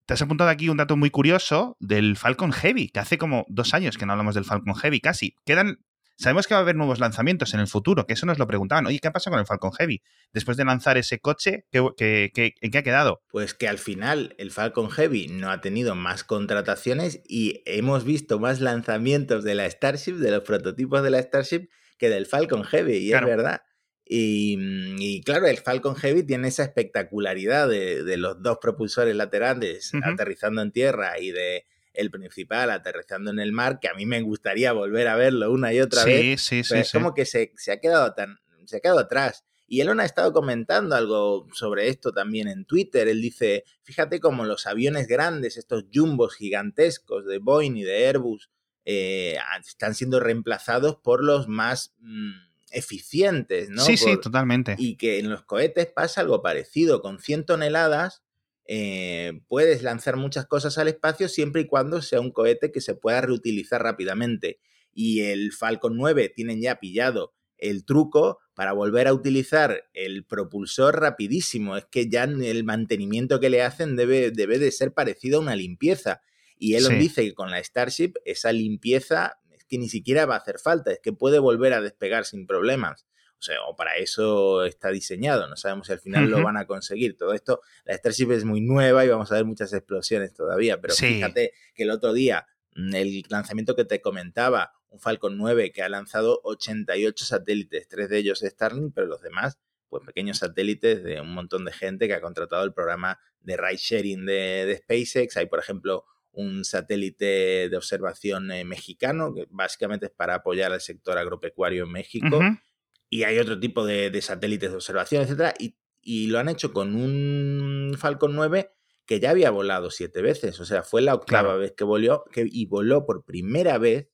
te 0.07 0.15
has 0.15 0.23
apuntado 0.23 0.51
aquí 0.51 0.69
un 0.69 0.79
dato 0.79 0.97
muy 0.97 1.11
curioso 1.11 1.77
del 1.81 2.17
Falcon 2.17 2.51
Heavy, 2.53 2.89
que 2.89 3.01
hace 3.01 3.19
como 3.19 3.45
dos 3.49 3.75
años 3.75 3.99
que 3.99 4.07
no 4.07 4.13
hablamos 4.13 4.35
del 4.35 4.45
Falcon 4.45 4.75
Heavy, 4.75 5.01
casi. 5.01 5.35
Quedan. 5.45 5.79
Sabemos 6.21 6.47
que 6.47 6.53
va 6.53 6.59
a 6.59 6.63
haber 6.63 6.77
nuevos 6.77 7.01
lanzamientos 7.01 7.55
en 7.55 7.61
el 7.61 7.67
futuro, 7.67 8.05
que 8.05 8.13
eso 8.13 8.27
nos 8.27 8.39
lo 8.39 8.47
preguntaban. 8.47 8.85
Oye, 8.85 8.99
¿qué 8.99 9.11
pasa 9.11 9.31
con 9.31 9.41
el 9.41 9.47
Falcon 9.47 9.73
Heavy? 9.73 10.03
Después 10.35 10.59
de 10.59 10.67
lanzar 10.67 10.99
ese 10.99 11.19
coche, 11.19 11.65
¿qué, 11.71 11.83
qué, 11.97 12.31
qué, 12.35 12.53
¿en 12.61 12.71
qué 12.71 12.79
ha 12.79 12.83
quedado? 12.83 13.23
Pues 13.31 13.55
que 13.55 13.69
al 13.69 13.79
final 13.79 14.35
el 14.37 14.51
Falcon 14.51 14.91
Heavy 14.91 15.29
no 15.29 15.51
ha 15.51 15.63
tenido 15.63 15.95
más 15.95 16.23
contrataciones 16.23 17.23
y 17.27 17.63
hemos 17.65 18.05
visto 18.05 18.39
más 18.39 18.61
lanzamientos 18.61 19.45
de 19.45 19.55
la 19.55 19.71
Starship, 19.71 20.17
de 20.17 20.31
los 20.31 20.43
prototipos 20.43 21.03
de 21.03 21.09
la 21.09 21.23
Starship, 21.23 21.69
que 21.97 22.11
del 22.11 22.27
Falcon 22.27 22.65
Heavy, 22.65 22.97
y 22.97 23.09
claro. 23.09 23.27
es 23.27 23.37
verdad. 23.37 23.61
Y, 24.05 24.59
y, 24.99 25.23
claro, 25.23 25.47
el 25.47 25.57
Falcon 25.57 25.95
Heavy 25.97 26.25
tiene 26.25 26.49
esa 26.49 26.65
espectacularidad 26.65 27.67
de, 27.67 28.03
de 28.03 28.17
los 28.19 28.43
dos 28.43 28.59
propulsores 28.61 29.17
laterales 29.17 29.95
uh 29.95 29.99
-huh. 29.99 30.13
aterrizando 30.13 30.61
en 30.61 30.73
tierra 30.73 31.19
y 31.19 31.31
de 31.31 31.65
el 31.95 32.11
principal 32.11 32.71
aterrizando 32.71 33.31
en 33.31 33.39
el 33.39 33.53
mar, 33.53 33.81
que 33.81 33.89
a 33.89 33.95
mí 33.95 34.07
me 34.07 34.21
gustaría 34.23 34.73
volver 34.73 35.09
a 35.09 35.17
verlo 35.17 35.51
una 35.51 35.73
y 35.73 35.81
otra 35.81 36.03
sí, 36.03 36.11
vez. 36.11 36.43
Sí, 36.43 36.63
sí, 36.63 36.69
pero 36.69 36.81
es 36.83 36.93
como 36.93 37.15
que 37.15 37.27
se, 37.27 37.53
se, 37.57 37.73
ha 37.73 37.81
quedado 37.81 38.13
tan, 38.15 38.39
se 38.65 38.77
ha 38.77 38.81
quedado 38.81 39.01
atrás. 39.01 39.45
Y 39.67 39.81
Elon 39.81 40.01
ha 40.01 40.05
estado 40.05 40.33
comentando 40.33 40.97
algo 40.97 41.47
sobre 41.53 41.89
esto 41.89 42.13
también 42.13 42.49
en 42.49 42.65
Twitter. 42.65 43.07
Él 43.07 43.23
dice, 43.23 43.65
fíjate 43.83 44.19
como 44.19 44.45
los 44.45 44.67
aviones 44.67 45.07
grandes, 45.07 45.57
estos 45.57 45.85
jumbos 45.95 46.35
gigantescos 46.35 47.25
de 47.25 47.39
Boeing 47.39 47.77
y 47.77 47.85
de 47.85 48.09
Airbus, 48.09 48.51
eh, 48.85 49.39
están 49.65 49.95
siendo 49.95 50.19
reemplazados 50.19 50.97
por 50.97 51.23
los 51.23 51.47
más 51.47 51.95
mmm, 52.01 52.33
eficientes, 52.73 53.71
¿no? 53.71 53.83
Sí, 53.83 53.97
por, 53.97 54.11
sí, 54.11 54.21
totalmente. 54.21 54.75
Y 54.77 54.97
que 54.97 55.21
en 55.21 55.31
los 55.31 55.45
cohetes 55.45 55.87
pasa 55.87 56.23
algo 56.23 56.43
parecido. 56.43 57.01
Con 57.01 57.21
100 57.21 57.47
toneladas 57.47 58.25
eh, 58.73 59.41
puedes 59.49 59.83
lanzar 59.83 60.17
muchas 60.17 60.47
cosas 60.47 60.79
al 60.79 60.87
espacio 60.87 61.29
siempre 61.29 61.63
y 61.63 61.67
cuando 61.67 62.03
sea 62.03 62.21
un 62.21 62.31
cohete 62.31 62.71
que 62.71 62.81
se 62.81 62.95
pueda 62.95 63.21
reutilizar 63.21 63.83
rápidamente. 63.83 64.61
Y 64.95 65.23
el 65.23 65.51
Falcon 65.51 65.97
9 65.97 66.29
tienen 66.29 66.63
ya 66.63 66.79
pillado 66.79 67.35
el 67.59 67.85
truco 67.85 68.39
para 68.55 68.73
volver 68.73 69.09
a 69.09 69.13
utilizar 69.13 69.89
el 69.93 70.25
propulsor 70.25 71.01
rapidísimo. 71.01 71.77
Es 71.77 71.87
que 71.87 72.09
ya 72.09 72.23
el 72.23 72.63
mantenimiento 72.63 73.41
que 73.41 73.51
le 73.51 73.63
hacen 73.63 73.97
debe, 73.97 74.31
debe 74.31 74.61
de 74.61 74.71
ser 74.71 74.95
parecido 74.95 75.39
a 75.39 75.43
una 75.43 75.57
limpieza. 75.57 76.23
Y 76.57 76.77
Elon 76.77 76.93
sí. 76.93 76.99
dice 76.99 77.25
que 77.25 77.35
con 77.35 77.51
la 77.51 77.59
Starship 77.59 78.13
esa 78.25 78.53
limpieza 78.53 79.41
es 79.51 79.65
que 79.65 79.79
ni 79.79 79.89
siquiera 79.89 80.27
va 80.27 80.37
a 80.37 80.39
hacer 80.39 80.61
falta, 80.61 80.93
es 80.93 81.01
que 81.03 81.13
puede 81.13 81.41
volver 81.41 81.73
a 81.73 81.81
despegar 81.81 82.25
sin 82.25 82.47
problemas. 82.47 83.05
O 83.41 83.43
sea, 83.43 83.63
o 83.63 83.75
para 83.75 83.97
eso 83.97 84.67
está 84.67 84.91
diseñado, 84.91 85.49
no 85.49 85.57
sabemos 85.57 85.87
si 85.87 85.95
al 85.95 85.99
final 85.99 86.25
uh 86.25 86.27
-huh. 86.27 86.31
lo 86.39 86.45
van 86.45 86.59
a 86.59 86.67
conseguir. 86.67 87.17
Todo 87.17 87.33
esto, 87.33 87.63
la 87.85 87.97
Starship 87.97 88.33
es 88.33 88.45
muy 88.45 88.61
nueva 88.61 89.03
y 89.03 89.09
vamos 89.09 89.33
a 89.33 89.37
ver 89.37 89.47
muchas 89.47 89.73
explosiones 89.73 90.35
todavía, 90.35 90.79
pero 90.79 90.93
sí. 90.93 91.07
fíjate 91.07 91.55
que 91.75 91.85
el 91.85 91.91
otro 91.91 92.13
día, 92.13 92.47
mm, 92.77 92.95
el 92.95 93.25
lanzamiento 93.31 93.75
que 93.75 93.87
te 93.87 94.03
comentaba, 94.03 94.75
un 94.91 95.01
Falcon 95.01 95.39
9 95.39 95.73
que 95.73 95.83
ha 95.83 95.89
lanzado 95.89 96.41
88 96.45 97.25
satélites, 97.25 97.89
tres 97.89 98.11
de 98.11 98.19
ellos 98.19 98.41
Starlink, 98.41 98.93
pero 98.95 99.07
los 99.07 99.23
demás, 99.23 99.59
pues 99.89 100.05
pequeños 100.05 100.39
satélites 100.39 101.03
de 101.03 101.23
un 101.23 101.33
montón 101.33 101.65
de 101.65 101.73
gente 101.73 102.09
que 102.09 102.15
ha 102.15 102.21
contratado 102.21 102.63
el 102.65 102.75
programa 102.75 103.19
de 103.41 103.57
ride 103.57 103.79
sharing 103.79 104.27
de, 104.27 104.67
de 104.67 104.77
SpaceX. 104.77 105.39
Hay, 105.39 105.47
por 105.47 105.61
ejemplo, 105.61 106.05
un 106.33 106.65
satélite 106.65 107.69
de 107.71 107.77
observación 107.77 108.53
eh, 108.53 108.65
mexicano, 108.65 109.35
que 109.35 109.47
básicamente 109.51 110.07
es 110.07 110.13
para 110.13 110.37
apoyar 110.37 110.73
al 110.73 110.81
sector 110.81 111.17
agropecuario 111.17 111.85
en 111.85 111.93
México. 111.93 112.37
Uh 112.37 112.43
-huh. 112.43 112.61
Y 113.11 113.25
hay 113.25 113.39
otro 113.39 113.59
tipo 113.59 113.85
de, 113.85 114.11
de, 114.11 114.23
satélites 114.23 114.71
de 114.71 114.77
observación, 114.77 115.23
etcétera, 115.23 115.53
y, 115.59 115.77
y, 116.01 116.29
lo 116.29 116.39
han 116.39 116.49
hecho 116.49 116.73
con 116.73 116.95
un 116.95 117.97
Falcon 117.99 118.35
9 118.35 118.73
que 119.05 119.19
ya 119.19 119.31
había 119.31 119.51
volado 119.51 119.91
siete 119.91 120.23
veces. 120.23 120.61
O 120.61 120.65
sea, 120.65 120.85
fue 120.85 121.03
la 121.03 121.15
octava 121.15 121.49
claro. 121.49 121.59
vez 121.59 121.73
que 121.77 121.83
voló, 121.83 122.25
que, 122.31 122.47
y 122.49 122.67
voló 122.67 123.05
por 123.05 123.25
primera 123.25 123.77
vez. 123.77 124.09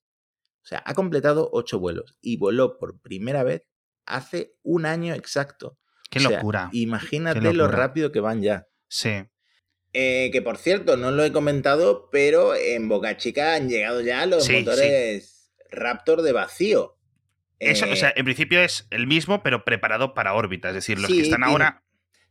O 0.65 0.67
sea, 0.67 0.83
ha 0.87 0.95
completado 0.95 1.51
ocho 1.53 1.79
vuelos 1.79 2.17
y 2.23 2.39
voló 2.39 2.79
por 2.79 2.99
primera 3.01 3.45
vez 3.45 3.63
hace 4.07 4.57
un 4.63 4.87
año 4.87 5.15
exacto. 5.15 5.79
Qué 6.11 6.19
o 6.21 6.23
sea, 6.23 6.39
locura. 6.39 6.71
Imagínate 6.73 7.41
Qué 7.41 7.45
locura. 7.45 7.65
lo 7.65 7.71
rápido 7.71 8.11
que 8.11 8.21
van 8.21 8.41
ya. 8.41 8.69
Sí. 8.89 9.25
Eh, 9.93 10.31
que 10.33 10.43
por 10.43 10.57
cierto, 10.57 10.97
no 10.97 11.11
lo 11.11 11.25
he 11.25 11.33
comentado, 11.33 12.09
pero 12.11 12.55
en 12.55 12.89
Boca 12.89 13.17
Chica 13.17 13.55
han 13.55 13.69
llegado 13.69 14.01
ya 14.01 14.27
los 14.27 14.45
sí, 14.45 14.59
motores 14.59 15.25
sí. 15.25 15.65
Raptor 15.71 16.23
de 16.23 16.33
vacío. 16.33 16.96
Eso, 17.59 17.87
eh, 17.87 17.93
o 17.93 17.97
sea, 17.97 18.13
en 18.15 18.25
principio 18.25 18.61
es 18.61 18.87
el 18.91 19.07
mismo, 19.07 19.43
pero 19.43 19.65
preparado 19.65 20.15
para 20.15 20.35
órbita. 20.35 20.69
Es 20.69 20.75
decir, 20.75 20.99
los 20.99 21.11
sí, 21.11 21.17
que 21.17 21.23
están 21.23 21.41
tiene, 21.41 21.53
ahora. 21.53 21.83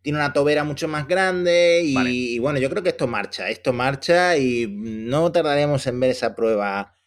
Tiene 0.01 0.19
una 0.19 0.33
tobera 0.33 0.63
mucho 0.63 0.87
más 0.87 1.07
grande 1.07 1.81
y, 1.83 1.95
vale. 1.95 2.09
y, 2.11 2.39
bueno, 2.39 2.59
yo 2.59 2.69
creo 2.69 2.83
que 2.83 2.89
esto 2.89 3.07
marcha. 3.07 3.49
Esto 3.49 3.73
marcha 3.73 4.37
y 4.37 4.67
no 4.69 5.31
tardaremos 5.31 5.87
en 5.87 5.99
ver 5.99 6.11
esa 6.11 6.35
prueba 6.35 6.97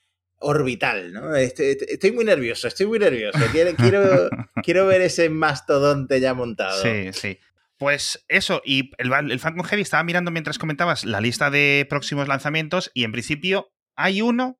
orbital, 0.41 1.13
¿no? 1.13 1.35
Estoy, 1.35 1.77
estoy, 1.89 2.13
muy 2.13 2.25
nervioso, 2.25 2.69
estoy 2.69 2.87
muy 2.87 2.99
nervioso. 2.99 3.39
Quiero, 3.53 3.75
quiero, 3.75 4.29
quiero 4.63 4.87
ver 4.87 5.01
ese 5.03 5.31
mastodonte 5.31 6.21
ya 6.21 6.35
montado. 6.35 6.81
Sí, 6.83 7.13
sí. 7.13 7.39
Pues 7.77 8.25
eso, 8.29 8.61
y 8.65 8.91
el, 8.99 9.13
el 9.31 9.39
Falcon 9.39 9.65
Heavy 9.65 9.83
estaba 9.83 10.03
mirando 10.03 10.33
mientras 10.33 10.59
comentabas 10.59 11.05
la 11.05 11.21
lista 11.21 11.51
de 11.51 11.87
próximos 11.89 12.27
lanzamientos 12.27 12.91
y 12.93 13.05
en 13.05 13.13
principio 13.13 13.73
hay 13.95 14.21
uno, 14.21 14.59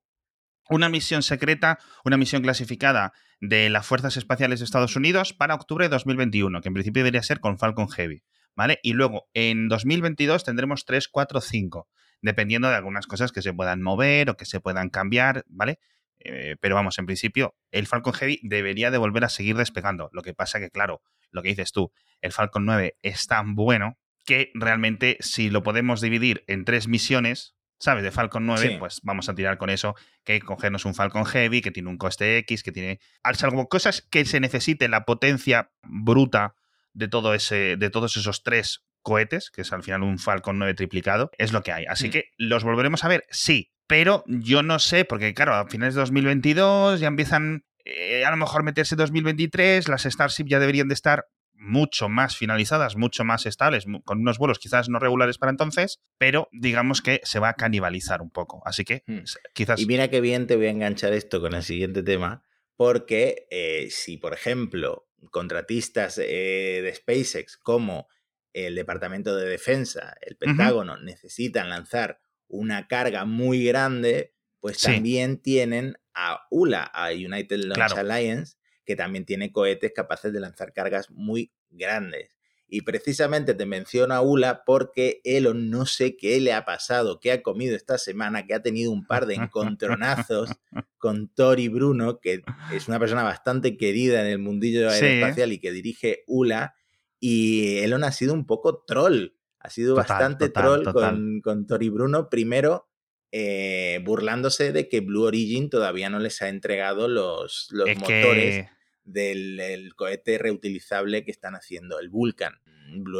una 0.69 0.89
misión 0.89 1.23
secreta, 1.23 1.79
una 2.05 2.17
misión 2.17 2.41
clasificada 2.41 3.13
de 3.41 3.69
las 3.69 3.85
Fuerzas 3.85 4.17
Espaciales 4.17 4.59
de 4.59 4.65
Estados 4.65 4.95
Unidos 4.95 5.33
para 5.33 5.55
octubre 5.55 5.85
de 5.85 5.89
2021, 5.89 6.61
que 6.61 6.67
en 6.67 6.73
principio 6.73 7.01
debería 7.01 7.23
ser 7.23 7.39
con 7.39 7.57
Falcon 7.57 7.89
Heavy, 7.89 8.23
¿vale? 8.55 8.79
Y 8.83 8.93
luego 8.93 9.29
en 9.33 9.67
2022 9.67 10.43
tendremos 10.43 10.85
3, 10.85 11.07
4, 11.07 11.41
5, 11.41 11.87
dependiendo 12.21 12.69
de 12.69 12.75
algunas 12.75 13.07
cosas 13.07 13.31
que 13.31 13.41
se 13.41 13.53
puedan 13.53 13.81
mover 13.81 14.29
o 14.29 14.37
que 14.37 14.45
se 14.45 14.59
puedan 14.59 14.89
cambiar, 14.89 15.43
¿vale? 15.47 15.79
Eh, 16.19 16.57
pero 16.59 16.75
vamos, 16.75 16.99
en 16.99 17.05
principio, 17.05 17.55
el 17.71 17.87
Falcon 17.87 18.13
Heavy 18.13 18.39
debería 18.43 18.91
de 18.91 18.97
volver 18.97 19.23
a 19.23 19.29
seguir 19.29 19.55
despegando. 19.55 20.09
Lo 20.11 20.21
que 20.21 20.33
pasa 20.33 20.59
que, 20.59 20.69
claro, 20.69 21.01
lo 21.31 21.41
que 21.41 21.49
dices 21.49 21.71
tú, 21.71 21.91
el 22.21 22.33
Falcon 22.33 22.65
9 22.65 22.97
es 23.01 23.27
tan 23.27 23.55
bueno 23.55 23.97
que 24.25 24.51
realmente 24.53 25.17
si 25.21 25.49
lo 25.49 25.63
podemos 25.63 26.01
dividir 26.01 26.43
en 26.47 26.65
tres 26.65 26.87
misiones, 26.87 27.55
¿sabes? 27.79 28.03
De 28.03 28.11
Falcon 28.11 28.45
9, 28.45 28.77
pues 28.79 28.99
vamos 29.03 29.29
a 29.29 29.35
tirar 29.35 29.57
con 29.57 29.69
eso, 29.69 29.95
que 30.23 30.39
cogernos 30.41 30.85
un 30.85 30.93
Falcon 30.93 31.25
Heavy, 31.25 31.61
que 31.61 31.71
tiene 31.71 31.89
un 31.89 31.97
coste 31.97 32.37
X, 32.39 32.63
que 32.63 32.71
tiene 32.71 32.99
algo, 33.23 33.67
cosas 33.69 34.01
que 34.01 34.25
se 34.25 34.39
necesite 34.39 34.87
la 34.89 35.05
potencia 35.05 35.71
bruta 35.83 36.55
de, 36.93 37.07
todo 37.07 37.33
ese, 37.33 37.77
de 37.77 37.89
todos 37.89 38.17
esos 38.17 38.43
tres 38.43 38.83
cohetes, 39.01 39.49
que 39.49 39.61
es 39.61 39.71
al 39.71 39.83
final 39.83 40.03
un 40.03 40.19
Falcon 40.19 40.59
9 40.59 40.73
triplicado, 40.73 41.31
es 41.37 41.53
lo 41.53 41.63
que 41.63 41.71
hay. 41.71 41.85
Así 41.85 42.09
mm. 42.09 42.11
que 42.11 42.25
los 42.37 42.63
volveremos 42.63 43.03
a 43.03 43.07
ver, 43.07 43.25
sí, 43.29 43.71
pero 43.87 44.23
yo 44.27 44.61
no 44.61 44.77
sé, 44.79 45.05
porque 45.05 45.33
claro, 45.33 45.55
a 45.55 45.67
finales 45.67 45.95
de 45.95 46.01
2022 46.01 46.99
ya 46.99 47.07
empiezan 47.07 47.63
eh, 47.85 48.25
a 48.25 48.31
lo 48.31 48.37
mejor 48.37 48.63
meterse 48.63 48.95
2023, 48.95 49.87
las 49.87 50.03
Starship 50.03 50.45
ya 50.47 50.59
deberían 50.59 50.89
de 50.89 50.93
estar 50.93 51.25
mucho 51.59 52.07
más 52.07 52.37
finalizadas, 52.37 52.95
mucho 52.95 53.25
más 53.25 53.45
estables, 53.45 53.85
con 54.05 54.19
unos 54.19 54.37
vuelos 54.37 54.59
quizás 54.59 54.87
no 54.89 54.97
regulares 54.97 55.37
para 55.37 55.51
entonces, 55.51 55.99
pero 56.17 56.47
digamos 56.51 57.01
que 57.01 57.19
se 57.23 57.39
va 57.39 57.49
a 57.49 57.53
canibalizar 57.55 58.21
un 58.21 58.31
poco. 58.31 58.61
Así 58.65 58.85
que 58.85 59.03
hmm. 59.05 59.19
quizás... 59.53 59.79
Y 59.79 59.85
mira 59.85 60.09
qué 60.09 60.21
bien 60.21 60.47
te 60.47 60.55
voy 60.55 60.67
a 60.67 60.71
enganchar 60.71 61.13
esto 61.13 61.41
con 61.41 61.53
el 61.53 61.63
siguiente 61.63 62.01
tema, 62.01 62.45
porque 62.77 63.47
eh, 63.51 63.89
si, 63.91 64.17
por 64.17 64.33
ejemplo, 64.33 65.09
contratistas 65.31 66.17
eh, 66.17 66.81
de 66.81 66.95
SpaceX 66.95 67.57
como 67.57 68.07
el 68.53 68.75
Departamento 68.75 69.35
de 69.35 69.49
Defensa, 69.49 70.15
el 70.21 70.37
Pentágono, 70.37 70.97
necesitan 70.97 71.69
lanzar 71.69 72.21
una 72.47 72.87
carga 72.87 73.25
muy 73.25 73.63
grande, 73.65 74.33
pues 74.59 74.79
también 74.79 75.41
tienen 75.41 75.97
a 76.13 76.47
ULA, 76.49 76.83
a 76.83 77.11
United 77.11 77.59
Launch 77.65 77.97
Alliance, 77.97 78.57
que 78.89 78.95
también 78.95 79.23
tiene 79.23 79.51
cohetes 79.51 79.91
capaces 79.95 80.33
de 80.33 80.39
lanzar 80.39 80.73
cargas 80.73 81.11
muy 81.11 81.51
grandes. 81.69 82.31
Y 82.67 82.81
precisamente 82.81 83.53
te 83.53 83.67
menciono 83.67 84.15
a 84.15 84.21
ULA 84.21 84.63
porque 84.65 85.21
Elon 85.23 85.69
no 85.69 85.85
sé 85.85 86.17
qué 86.17 86.39
le 86.39 86.53
ha 86.53 86.65
pasado, 86.65 87.19
qué 87.19 87.31
ha 87.31 87.43
comido 87.43 87.75
esta 87.75 87.99
semana, 87.99 88.47
que 88.47 88.55
ha 88.55 88.63
tenido 88.63 88.91
un 88.91 89.05
par 89.05 89.27
de 89.27 89.35
encontronazos 89.35 90.49
con 90.97 91.27
Tori 91.27 91.67
Bruno, 91.67 92.19
que 92.19 92.41
es 92.73 92.87
una 92.87 92.97
persona 92.97 93.21
bastante 93.21 93.77
querida 93.77 94.21
en 94.21 94.25
el 94.25 94.39
mundillo 94.39 94.89
aeroespacial 94.89 95.53
y 95.53 95.59
que 95.59 95.71
dirige 95.71 96.23
ULA. 96.25 96.73
Y 97.19 97.77
Elon 97.83 98.03
ha 98.03 98.11
sido 98.11 98.33
un 98.33 98.47
poco 98.47 98.85
troll, 98.87 99.33
ha 99.59 99.69
sido 99.69 99.93
bastante 99.93 100.49
troll 100.49 100.83
Con, 100.91 101.41
con 101.41 101.67
Tori 101.67 101.89
Bruno. 101.89 102.27
Primero, 102.27 102.89
eh, 103.31 104.01
burlándose 104.03 104.71
de 104.71 104.89
que 104.89 105.01
Blue 105.01 105.25
Origin 105.25 105.69
todavía 105.69 106.09
no 106.09 106.17
les 106.17 106.41
ha 106.41 106.49
entregado 106.49 107.07
los, 107.07 107.67
los 107.69 107.87
motores 107.95 108.65
del 109.11 109.93
cohete 109.95 110.37
reutilizable 110.37 111.23
que 111.23 111.31
están 111.31 111.55
haciendo, 111.55 111.99
el 111.99 112.09
Vulcan. 112.09 112.53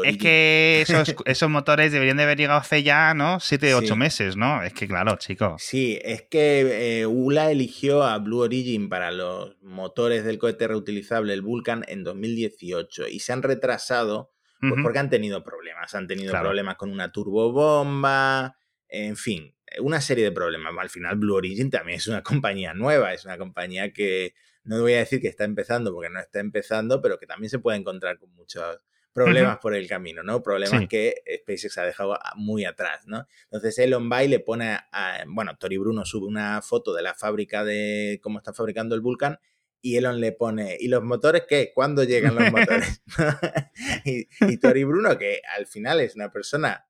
es 0.03 0.17
que 0.17 0.81
esos, 0.81 1.15
esos, 1.25 1.49
motores 1.49 1.91
deberían 1.91 2.17
de 2.17 2.23
haber 2.23 2.37
llegado 2.37 2.59
hace 2.59 2.83
ya, 2.83 3.13
¿no? 3.13 3.39
Siete, 3.39 3.73
ocho 3.73 3.95
meses, 3.95 4.35
¿no? 4.35 4.63
Es 4.63 4.73
que 4.73 4.87
claro, 4.87 5.17
chicos. 5.17 5.61
Sí, 5.61 5.99
es 6.03 6.23
que 6.23 6.99
eh, 7.01 7.05
ULA 7.05 7.51
eligió 7.51 8.03
a 8.03 8.17
Blue 8.17 8.39
Origin 8.39 8.89
para 8.89 9.11
los 9.11 9.61
motores 9.61 10.23
del 10.25 10.37
cohete 10.37 10.67
reutilizable, 10.67 11.33
el 11.33 11.41
Vulcan, 11.41 11.83
en 11.87 12.03
2018 12.03 13.07
y 13.07 13.19
se 13.19 13.33
han 13.33 13.43
retrasado 13.43 14.31
pues, 14.59 14.81
porque 14.83 14.99
han 14.99 15.09
tenido 15.09 15.43
problemas. 15.43 15.95
Han 15.95 16.07
tenido 16.07 16.33
problemas 16.33 16.75
con 16.75 16.91
una 16.91 17.11
turbobomba, 17.11 18.57
en 18.89 19.15
fin, 19.15 19.55
una 19.81 20.01
serie 20.01 20.25
de 20.25 20.31
problemas. 20.31 20.73
Al 20.77 20.89
final, 20.89 21.15
Blue 21.15 21.35
Origin 21.35 21.69
también 21.69 21.97
es 21.97 22.07
una 22.07 22.23
compañía 22.23 22.73
nueva, 22.73 23.13
es 23.13 23.25
una 23.25 23.37
compañía 23.37 23.93
que 23.93 24.33
no 24.69 24.81
voy 24.81 24.93
a 24.93 24.99
decir 24.99 25.19
que 25.19 25.27
está 25.27 25.45
empezando 25.45 25.91
porque 25.93 26.09
no 26.09 26.19
está 26.19 26.39
empezando, 26.39 27.01
pero 27.01 27.17
que 27.17 27.25
también 27.25 27.49
se 27.49 27.57
puede 27.57 27.79
encontrar 27.79 28.19
con 28.19 28.33
muchos 28.35 28.79
problemas 29.11 29.57
por 29.57 29.73
el 29.73 29.87
camino, 29.87 30.21
¿no? 30.21 30.43
Problemas 30.43 30.87
que 30.87 31.23
SpaceX 31.41 31.77
ha 31.79 31.83
dejado 31.83 32.17
muy 32.35 32.65
atrás, 32.65 33.07
¿no? 33.07 33.25
Entonces 33.45 33.79
Elon 33.79 34.09
va 34.11 34.23
y 34.23 34.27
le 34.27 34.39
pone 34.39 34.77
a, 34.91 35.23
bueno, 35.27 35.57
Tori 35.57 35.77
Bruno 35.77 36.05
sube 36.05 36.27
una 36.27 36.61
foto 36.61 36.93
de 36.93 37.01
la 37.01 37.15
fábrica 37.15 37.63
de 37.63 38.19
cómo 38.21 38.37
está 38.37 38.53
fabricando 38.53 38.93
el 38.93 39.01
Vulcan 39.01 39.39
y 39.81 39.97
Elon 39.97 40.19
le 40.19 40.33
pone, 40.33 40.77
¿y 40.79 40.87
los 40.87 41.03
motores 41.03 41.45
qué? 41.49 41.71
¿Cuándo 41.73 42.03
llegan 42.03 42.35
los 42.35 42.51
motores? 42.51 43.01
y, 44.05 44.27
y 44.41 44.57
Tori 44.57 44.83
Bruno, 44.83 45.17
que 45.17 45.41
al 45.57 45.65
final 45.65 45.99
es 45.99 46.15
una 46.15 46.31
persona 46.31 46.85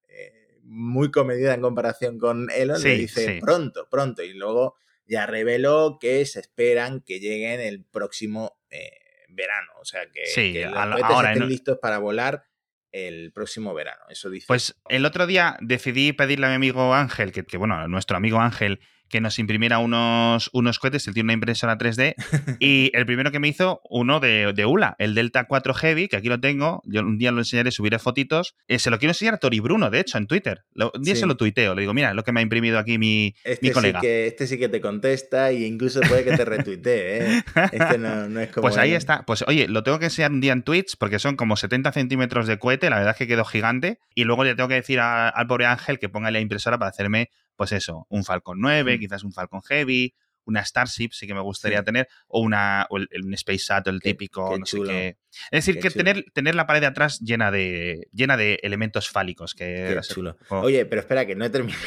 muy 0.69 1.09
comedida 1.09 1.55
en 1.55 1.62
comparación 1.62 2.19
con 2.19 2.50
Elon, 2.51 2.81
le 2.81 2.95
dice 2.95 3.39
pronto, 3.41 3.88
pronto. 3.89 4.21
Y 4.21 4.33
luego 4.33 4.75
ya 5.10 5.25
reveló 5.25 5.98
que 6.00 6.24
se 6.25 6.39
esperan 6.39 7.01
que 7.01 7.20
lleguen 7.20 7.60
el 7.60 7.84
próximo 7.84 8.62
eh, 8.70 8.92
verano. 9.30 9.72
O 9.82 9.86
sea, 9.86 10.01
que, 10.12 10.66
los 10.66 11.04
ahora, 11.04 11.34
estén 11.34 11.50
listos 11.50 11.80
para 11.82 11.98
volar 11.98 12.46
el 12.92 13.32
próximo 13.34 13.74
verano. 13.74 14.04
Eso 14.10 14.30
dice. 14.30 14.46
Pues 14.48 14.80
el 14.88 15.06
otro 15.06 15.25
día 15.25 15.58
decidí 15.62 16.13
pedirle 16.13 16.46
a 16.46 16.50
mi 16.50 16.56
amigo 16.56 16.94
Ángel, 16.94 17.32
que, 17.32 17.44
que 17.44 17.58
bueno, 17.58 17.88
nuestro 17.88 18.18
amigo 18.18 18.39
Ángel, 18.39 18.80
que 19.10 19.22
nos 19.22 19.39
imprimiera 19.39 19.80
unos, 19.80 20.50
unos 20.54 20.80
cohetes. 20.80 21.08
Él 21.08 21.13
tiene 21.13 21.28
una 21.28 21.34
impresora 21.34 21.78
3D. 21.78 22.16
y 22.60 22.92
el 22.94 23.06
primero 23.06 23.32
que 23.32 23.39
me 23.39 23.48
hizo, 23.48 23.82
uno 23.89 24.20
de, 24.20 24.54
de, 24.54 24.66
ULA, 24.66 24.96
el 25.00 25.16
Delta 25.16 25.46
4 25.46 25.74
Heavy, 25.74 26.08
que 26.08 26.18
aquí 26.18 26.30
lo 26.30 26.39
tengo. 26.39 26.82
Yo 26.86 27.01
un 27.01 27.18
día 27.18 27.32
lo 27.32 27.39
enseñaré, 27.39 27.72
subiré 27.72 28.00
fotitos. 28.00 28.56
Eh, 28.68 28.80
se 28.80 28.89
lo 28.89 29.00
quiero 29.00 29.12
enseñar 29.12 29.36
a 29.36 29.38
Tori 29.38 29.60
Bruno, 29.60 29.89
de 29.89 30.00
hecho, 30.00 30.18
en 30.18 30.28
Twitter. 30.28 30.63
un 30.75 31.01
día 31.01 31.16
se 31.16 31.25
lo 31.25 31.36
tuiteo. 31.36 31.75
Le 31.75 31.82
digo, 31.82 31.94
mira, 31.94 32.13
lo 32.13 32.24
que 32.24 32.32
me 32.32 32.39
ha 32.39 32.44
imprimido 32.44 32.80
aquí 32.80 32.98
mi, 32.98 33.36
este 33.44 33.72
colega. 33.72 34.00
Sí 34.00 34.08
que, 34.08 34.28
este 34.28 34.48
sí 34.48 34.58
que 34.58 34.70
te 34.70 34.82
contesta 34.82 35.50
e 35.50 35.66
incluso 35.66 36.01
puede 36.01 36.24
que 36.24 36.38
te 36.38 36.46
retuitee. 36.46 37.38
¿eh? 37.38 37.44
Este 37.72 37.98
no, 37.98 38.39
es 38.39 38.50
como. 38.50 38.62
Pues 38.62 38.78
ahí 38.78 38.94
está. 38.94 39.24
Pues 39.25 39.44
oye, 39.48 39.68
lo 39.68 39.84
tengo 39.84 40.00
que 40.00 40.06
enseñar 40.06 40.32
un 40.32 40.42
día 40.42 40.54
en 40.54 40.63
Twitch 40.63 40.96
porque 40.98 41.20
son 41.20 41.36
como 41.36 41.56
70 41.56 41.92
centímetros 41.92 42.48
de 42.48 42.58
cohete. 42.60 42.89
La 42.89 42.98
verdad 42.98 43.12
es 43.12 43.18
que 43.18 43.28
quedó 43.28 43.46
gigante. 43.46 44.00
Y 44.16 44.24
luego 44.24 44.44
le 44.44 44.56
tengo 44.56 44.70
que 44.70 44.75
decir 44.75 45.00
al 45.00 45.48
pobre 45.48 45.66
Ángel 45.66 46.00
que 46.00 46.10
ponga 46.10 46.32
la 46.32 46.39
impresora 46.39 46.78
para 46.78 46.89
hacerme 46.89 47.30
pues 47.60 47.74
eso, 47.74 48.08
un 48.08 48.24
Falcon 48.24 48.58
9, 48.62 48.96
mm. 48.96 49.00
quizás 49.01 49.25
un 49.25 49.34
Falcon 49.34 49.62
Heavy, 49.63 50.16
una 50.46 50.63
Starship 50.63 51.10
sí 51.12 51.28
que 51.28 51.34
me 51.34 51.42
gustaría 51.42 51.84
tener, 51.84 52.08
o 52.30 52.39
una 52.39 52.88
un 52.89 53.34
Space 53.34 53.66
Shuttle 53.68 54.00
típico, 54.00 54.58
no 54.58 54.66
sé 54.66 54.80
qué. 54.82 55.18
Es 55.51 55.66
decir, 55.66 55.82
que 55.82 55.89
tener, 55.89 56.24
tener 56.34 56.56
la 56.56 56.66
pared 56.66 56.80
de 56.80 56.88
atrás 56.88 57.20
llena 57.20 57.51
de, 57.51 58.08
llena 58.13 58.38
de 58.38 58.62
elementos 58.63 59.10
fálicos. 59.10 59.54
Que 59.56 59.94
qué 59.94 60.00
chulo. 60.08 60.38
Oye, 60.48 60.86
pero 60.86 61.01
espera, 61.01 61.25
que 61.25 61.36
no 61.36 61.44
he 61.44 61.50
terminado. 61.50 61.82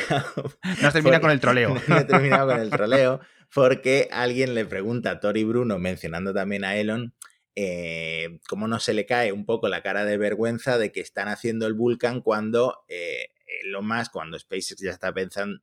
No 0.82 0.88
has 0.88 0.92
terminado 0.92 1.22
con 1.22 1.30
el 1.30 1.40
troleo. 1.40 1.74
no 1.88 1.96
he 1.96 2.04
terminado 2.04 2.48
con 2.48 2.60
el 2.60 2.68
troleo, 2.70 3.20
porque 3.54 4.10
alguien 4.12 4.54
le 4.54 4.66
pregunta 4.66 5.12
a 5.12 5.20
Tori 5.20 5.44
Bruno, 5.44 5.78
mencionando 5.78 6.34
también 6.34 6.64
a 6.64 6.76
Elon, 6.76 7.14
eh, 7.56 8.40
cómo 8.46 8.68
no 8.68 8.78
se 8.78 8.92
le 8.92 9.06
cae 9.06 9.32
un 9.32 9.46
poco 9.46 9.68
la 9.68 9.82
cara 9.82 10.04
de 10.04 10.18
vergüenza 10.18 10.76
de 10.76 10.92
que 10.92 11.00
están 11.00 11.28
haciendo 11.28 11.66
el 11.66 11.72
Vulcan 11.72 12.20
cuando 12.20 12.84
eh, 12.88 13.30
lo 13.64 13.82
más 13.82 14.08
cuando 14.08 14.38
SpaceX 14.38 14.80
ya 14.80 14.90
está 14.90 15.12
pensando, 15.12 15.60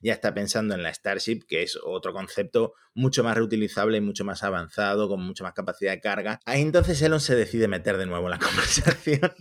ya 0.00 0.12
está 0.12 0.34
pensando 0.34 0.74
en 0.74 0.82
la 0.82 0.92
Starship, 0.92 1.40
que 1.48 1.62
es 1.62 1.78
otro 1.82 2.12
concepto 2.12 2.74
mucho 2.94 3.24
más 3.24 3.36
reutilizable 3.36 3.98
y 3.98 4.00
mucho 4.00 4.24
más 4.24 4.42
avanzado, 4.42 5.08
con 5.08 5.22
mucha 5.22 5.44
más 5.44 5.54
capacidad 5.54 5.92
de 5.92 6.00
carga. 6.00 6.40
Ahí 6.44 6.62
entonces 6.62 7.00
Elon 7.02 7.20
se 7.20 7.36
decide 7.36 7.68
meter 7.68 7.96
de 7.96 8.06
nuevo 8.06 8.26
en 8.26 8.30
la 8.30 8.38
conversación. 8.46 9.32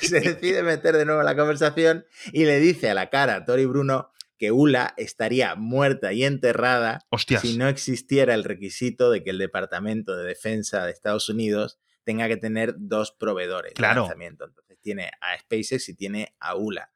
se 0.00 0.20
decide 0.20 0.62
meter 0.62 0.96
de 0.96 1.04
nuevo 1.04 1.20
en 1.20 1.26
la 1.26 1.36
conversación 1.36 2.04
y 2.32 2.44
le 2.44 2.58
dice 2.60 2.90
a 2.90 2.94
la 2.94 3.10
cara 3.10 3.36
a 3.36 3.44
Tori 3.44 3.66
Bruno 3.66 4.10
que 4.38 4.52
ULA 4.52 4.94
estaría 4.96 5.54
muerta 5.54 6.12
y 6.12 6.24
enterrada 6.24 7.06
si 7.40 7.56
no 7.56 7.68
existiera 7.68 8.34
el 8.34 8.44
requisito 8.44 9.10
de 9.10 9.22
que 9.22 9.30
el 9.30 9.38
Departamento 9.38 10.16
de 10.16 10.24
Defensa 10.24 10.84
de 10.84 10.92
Estados 10.92 11.28
Unidos 11.28 11.78
tenga 12.04 12.28
que 12.28 12.36
tener 12.36 12.74
dos 12.76 13.12
proveedores 13.12 13.74
de 13.74 13.82
lanzamiento. 13.82 14.44
Entonces 14.44 14.78
tiene 14.80 15.10
a 15.20 15.38
SpaceX 15.38 15.88
y 15.88 15.94
tiene 15.94 16.34
a 16.38 16.56
ULA. 16.56 16.92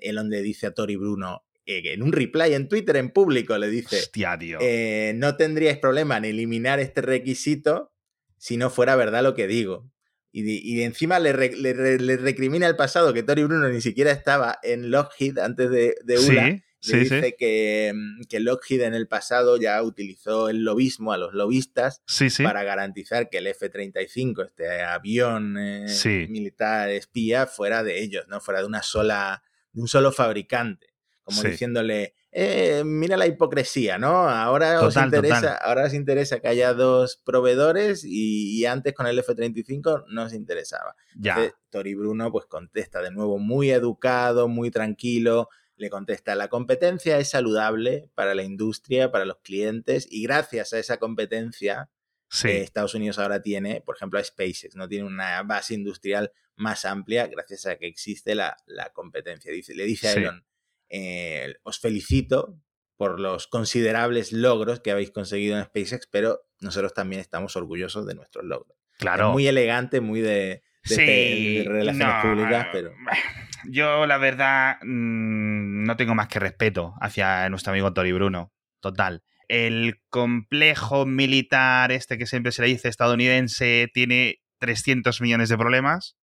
Elon 0.00 0.30
le 0.30 0.42
dice 0.42 0.66
a 0.66 0.72
Tori 0.72 0.96
Bruno, 0.96 1.44
eh, 1.66 1.82
en 1.84 2.02
un 2.02 2.12
reply 2.12 2.54
en 2.54 2.68
Twitter 2.68 2.96
en 2.96 3.10
público, 3.10 3.56
le 3.58 3.68
dice, 3.68 3.96
Hostia, 3.98 4.38
tío. 4.38 4.58
Eh, 4.60 5.12
no 5.16 5.36
tendríais 5.36 5.78
problema 5.78 6.16
en 6.16 6.24
eliminar 6.24 6.80
este 6.80 7.02
requisito 7.02 7.92
si 8.38 8.56
no 8.56 8.70
fuera 8.70 8.96
verdad 8.96 9.22
lo 9.22 9.34
que 9.34 9.46
digo. 9.46 9.90
Y, 10.32 10.82
encima 10.82 11.18
le, 11.18 11.32
recrimina 11.32 12.68
el 12.68 12.76
pasado 12.76 13.12
que 13.12 13.24
Tori 13.24 13.42
Bruno 13.42 13.68
ni 13.68 13.80
siquiera 13.80 14.12
estaba 14.12 14.60
en 14.62 14.92
Lockheed 14.92 15.38
antes 15.38 15.70
de, 15.70 15.96
de 16.04 16.18
ULA 16.20 16.62
Sí, 16.80 16.96
dice 16.96 17.22
sí. 17.22 17.34
Que, 17.38 17.92
que 18.28 18.40
Lockheed 18.40 18.80
en 18.82 18.94
el 18.94 19.06
pasado 19.06 19.58
ya 19.58 19.82
utilizó 19.82 20.48
el 20.48 20.64
lobismo 20.64 21.12
a 21.12 21.18
los 21.18 21.34
lobistas 21.34 22.02
para 22.42 22.62
garantizar 22.64 23.28
que 23.28 23.38
el 23.38 23.48
F-35, 23.48 24.46
este 24.46 24.82
avión 24.82 25.56
eh, 25.58 26.26
militar 26.30 26.88
espía, 26.88 27.46
fuera 27.46 27.82
de 27.82 28.02
ellos, 28.02 28.26
¿no? 28.28 28.40
Fuera 28.40 28.60
de 28.60 28.66
una 28.66 28.82
sola, 28.82 29.42
de 29.72 29.80
un 29.80 29.88
solo 29.88 30.12
fabricante. 30.12 30.88
Como 31.22 31.42
Sí. 31.42 31.48
diciéndole, 31.48 32.14
eh, 32.32 32.82
mira 32.84 33.16
la 33.16 33.26
hipocresía, 33.26 33.98
¿no? 33.98 34.28
Ahora 34.28 34.80
os 34.82 34.96
interesa, 34.96 35.40
total. 35.40 35.58
ahora 35.62 35.84
os 35.86 35.94
interesa 35.94 36.40
que 36.40 36.48
haya 36.48 36.74
dos 36.74 37.16
proveedores 37.24 38.04
y, 38.04 38.58
y 38.58 38.64
antes 38.66 38.94
con 38.94 39.06
el 39.06 39.18
F-35 39.18 40.04
no 40.08 40.24
os 40.24 40.32
interesaba. 40.32 40.96
Ya. 41.16 41.32
Entonces, 41.34 41.54
Tori 41.70 41.94
Bruno 41.94 42.32
pues 42.32 42.46
contesta 42.46 43.00
de 43.02 43.10
nuevo 43.12 43.38
muy 43.38 43.70
educado, 43.70 44.48
muy 44.48 44.70
tranquilo, 44.70 45.48
le 45.76 45.88
contesta, 45.88 46.34
la 46.34 46.48
competencia 46.48 47.18
es 47.18 47.30
saludable 47.30 48.10
para 48.14 48.34
la 48.34 48.42
industria, 48.42 49.10
para 49.12 49.24
los 49.24 49.38
clientes 49.38 50.06
y 50.10 50.22
gracias 50.24 50.72
a 50.72 50.78
esa 50.78 50.96
competencia 50.98 51.88
Sí. 52.28 52.48
que 52.48 52.62
Estados 52.62 52.94
Unidos 52.94 53.18
ahora 53.18 53.42
tiene, 53.42 53.80
por 53.80 53.96
ejemplo, 53.96 54.18
a 54.20 54.24
SpaceX, 54.24 54.76
no 54.76 54.88
tiene 54.88 55.04
una 55.06 55.42
base 55.42 55.74
industrial 55.74 56.32
más 56.60 56.84
amplia 56.84 57.26
gracias 57.26 57.66
a 57.66 57.76
que 57.76 57.86
existe 57.86 58.34
la, 58.34 58.56
la 58.66 58.90
competencia. 58.90 59.52
Dice, 59.52 59.74
le 59.74 59.84
dice 59.84 60.08
a 60.08 60.12
Sí. 60.12 60.18
Elon, 60.20 60.44
eh, 60.88 61.54
os 61.62 61.78
felicito 61.80 62.58
por 62.96 63.18
los 63.18 63.46
considerables 63.46 64.32
logros 64.32 64.80
que 64.80 64.90
habéis 64.90 65.10
conseguido 65.10 65.56
en 65.58 65.64
SpaceX, 65.64 66.06
pero 66.06 66.42
nosotros 66.60 66.92
también 66.92 67.20
estamos 67.20 67.56
orgullosos 67.56 68.06
de 68.06 68.14
nuestros 68.14 68.44
logros. 68.44 68.76
claro. 68.98 69.28
Es 69.28 69.32
muy 69.32 69.46
elegante, 69.46 70.00
muy 70.02 70.20
de, 70.20 70.62
de, 70.84 70.94
Sí, 70.94 71.56
de 71.58 71.64
relaciones 71.66 72.24
no, 72.24 72.30
públicas, 72.30 72.66
pero... 72.72 72.92
Yo, 73.70 74.06
la 74.06 74.18
verdad, 74.18 74.76
mm, 74.82 75.84
no 75.84 75.96
tengo 75.96 76.14
más 76.14 76.28
que 76.28 76.38
respeto 76.38 76.94
hacia 77.00 77.48
nuestro 77.50 77.72
amigo 77.72 77.92
Tori 77.92 78.12
Bruno. 78.12 78.52
Total. 78.80 79.22
El 79.48 80.00
complejo 80.08 81.04
militar, 81.06 81.92
este 81.92 82.16
que 82.18 82.26
siempre 82.26 82.52
se 82.52 82.62
le 82.62 82.68
dice 82.68 82.88
estadounidense, 82.88 83.88
tiene 83.92 84.40
300 84.58 85.20
millones 85.20 85.48
de 85.48 85.58
problemas. 85.58 86.16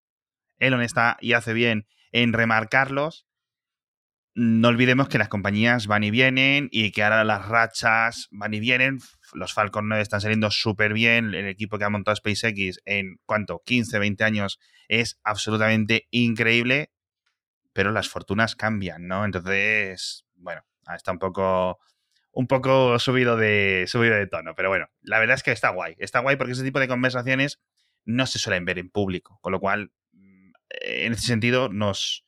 Elon 0.60 0.82
está 0.82 1.18
y 1.22 1.34
hace 1.34 1.54
bien 1.54 1.88
en 2.12 2.34
remarcarlos. 2.34 3.28
No 4.34 4.68
olvidemos 4.68 5.10
que 5.10 5.18
las 5.18 5.30
compañías 5.30 5.88
van 5.88 6.04
y 6.04 6.12
vienen 6.12 6.70
y 6.72 6.92
que 6.92 7.04
ahora 7.04 7.24
las 7.24 7.48
rachas 7.48 8.28
van 8.30 8.54
y 8.54 8.60
vienen. 8.60 9.00
Los 9.34 9.54
Falcon 9.54 9.88
9 9.88 10.02
están 10.04 10.22
saliendo 10.22 10.52
súper 10.52 10.94
bien. 10.94 11.34
El 11.34 11.48
equipo 11.48 11.78
que 11.80 11.86
ha 11.86 11.90
montado 11.90 12.16
SpaceX 12.16 12.80
en 12.86 13.18
cuánto, 13.26 13.64
15, 13.66 13.98
20 13.98 14.24
años 14.24 14.60
es 14.88 15.20
absolutamente 15.24 16.08
increíble, 16.12 16.92
pero 17.74 17.92
las 17.92 18.10
fortunas 18.10 18.56
cambian, 18.56 19.08
¿no? 19.08 19.26
Entonces, 19.26 20.26
bueno, 20.36 20.64
está 20.96 21.12
un 21.12 21.20
poco 21.20 21.80
un 22.32 22.46
poco 22.46 23.00
subido 23.00 23.36
de 23.36 23.86
subido 23.88 24.14
de 24.14 24.28
tono, 24.28 24.54
pero 24.54 24.70
bueno, 24.70 24.86
la 25.02 25.18
verdad 25.18 25.34
es 25.34 25.42
que 25.42 25.52
está 25.52 25.70
guay, 25.70 25.96
está 25.98 26.20
guay 26.20 26.36
porque 26.36 26.54
ese 26.54 26.64
tipo 26.64 26.80
de 26.80 26.88
conversaciones 26.88 27.60
no 28.06 28.28
se 28.28 28.38
suelen 28.38 28.64
ver 28.64 28.78
en 28.78 28.92
público, 28.92 29.40
con 29.42 29.52
lo 29.52 29.60
cual 29.60 29.92
en 30.70 31.14
ese 31.14 31.28
sentido 31.28 31.70
nos 31.70 32.24